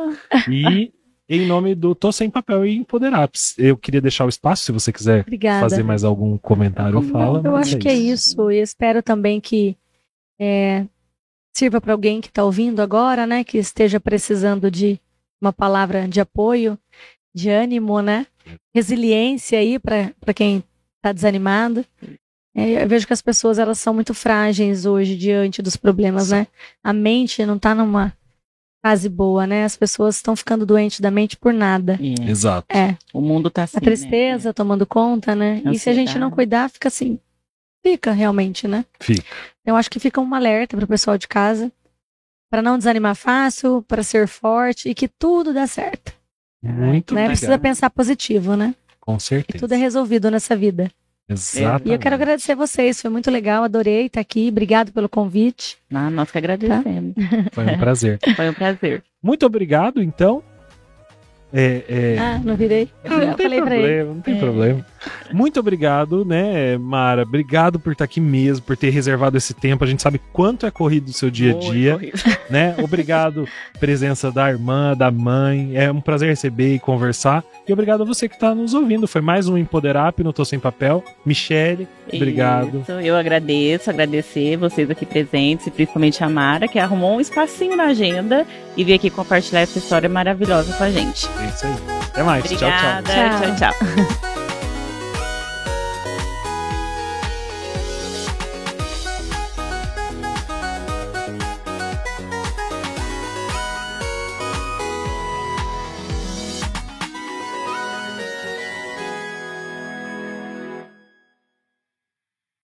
[0.51, 0.93] E
[1.27, 3.55] em nome do Tô Sem Papel e Empoderaps.
[3.59, 5.61] Eu queria deixar o espaço, se você quiser Obrigada.
[5.61, 7.41] fazer mais algum comentário ou fala.
[7.43, 8.51] Eu acho que é isso.
[8.51, 9.79] E espero também que
[10.39, 10.85] é,
[11.57, 13.43] sirva para alguém que está ouvindo agora, né?
[13.43, 15.01] Que esteja precisando de
[15.41, 16.79] uma palavra de apoio,
[17.35, 18.27] de ânimo, né?
[18.75, 20.63] Resiliência aí para quem
[20.97, 21.85] está desanimado.
[22.57, 26.47] É, eu vejo que as pessoas elas são muito frágeis hoje diante dos problemas, né?
[26.83, 28.17] A mente não está numa
[28.85, 29.65] fase boa, né?
[29.65, 31.99] As pessoas estão ficando doentes da mente por nada.
[32.01, 32.67] É, Exato.
[32.71, 33.79] É, o mundo tá assim.
[33.79, 35.63] a tristeza tomando conta, né?
[35.67, 36.35] E se a gente não Ansiedade.
[36.35, 37.19] cuidar, fica assim.
[37.83, 38.85] Fica realmente, né?
[39.01, 39.25] Fica.
[39.67, 41.73] Eu acho que fica um alerta para o pessoal de casa,
[42.51, 46.14] para não desanimar fácil, para ser forte e que tudo dá certo.
[46.73, 47.23] Muito né?
[47.23, 47.33] legal.
[47.37, 48.75] Precisa pensar positivo, né?
[49.01, 49.59] Com E certeza.
[49.59, 50.91] tudo é resolvido nessa vida.
[51.29, 51.89] Exatamente.
[51.89, 55.79] E eu quero agradecer vocês, foi muito legal, adorei estar aqui, obrigado pelo convite.
[55.93, 57.15] Ah, nós que agradecemos.
[57.53, 58.19] Foi um prazer.
[58.37, 59.03] Foi um prazer.
[59.23, 60.43] Muito obrigado, então.
[61.57, 62.89] É, é, Ah, não virei.
[63.05, 64.39] Não, não tem problema, não tem É.
[64.41, 64.87] problema.
[65.33, 67.23] Muito obrigado, né, Mara?
[67.23, 69.85] Obrigado por estar aqui mesmo, por ter reservado esse tempo.
[69.85, 72.13] A gente sabe quanto é corrido o seu dia a dia, corrido.
[72.51, 72.75] né?
[72.83, 73.47] Obrigado,
[73.79, 75.71] presença da irmã, da mãe.
[75.75, 77.45] É um prazer receber e conversar.
[77.69, 79.07] E obrigado a você que está nos ouvindo.
[79.07, 81.05] Foi mais um Empoderap no Tô Sem Papel.
[81.25, 82.81] Michele, obrigado.
[82.81, 87.77] Isso, eu agradeço, agradecer vocês aqui presentes, e principalmente a Mara, que arrumou um espacinho
[87.77, 88.45] na agenda
[88.77, 91.29] e veio aqui compartilhar essa história maravilhosa com a gente.
[91.41, 91.75] É isso aí.
[92.09, 92.45] Até mais.
[92.45, 92.69] Tchau, tchau.
[92.69, 93.13] Obrigada.
[93.13, 93.57] Tchau.
[93.57, 93.73] tchau.
[93.73, 94.34] tchau.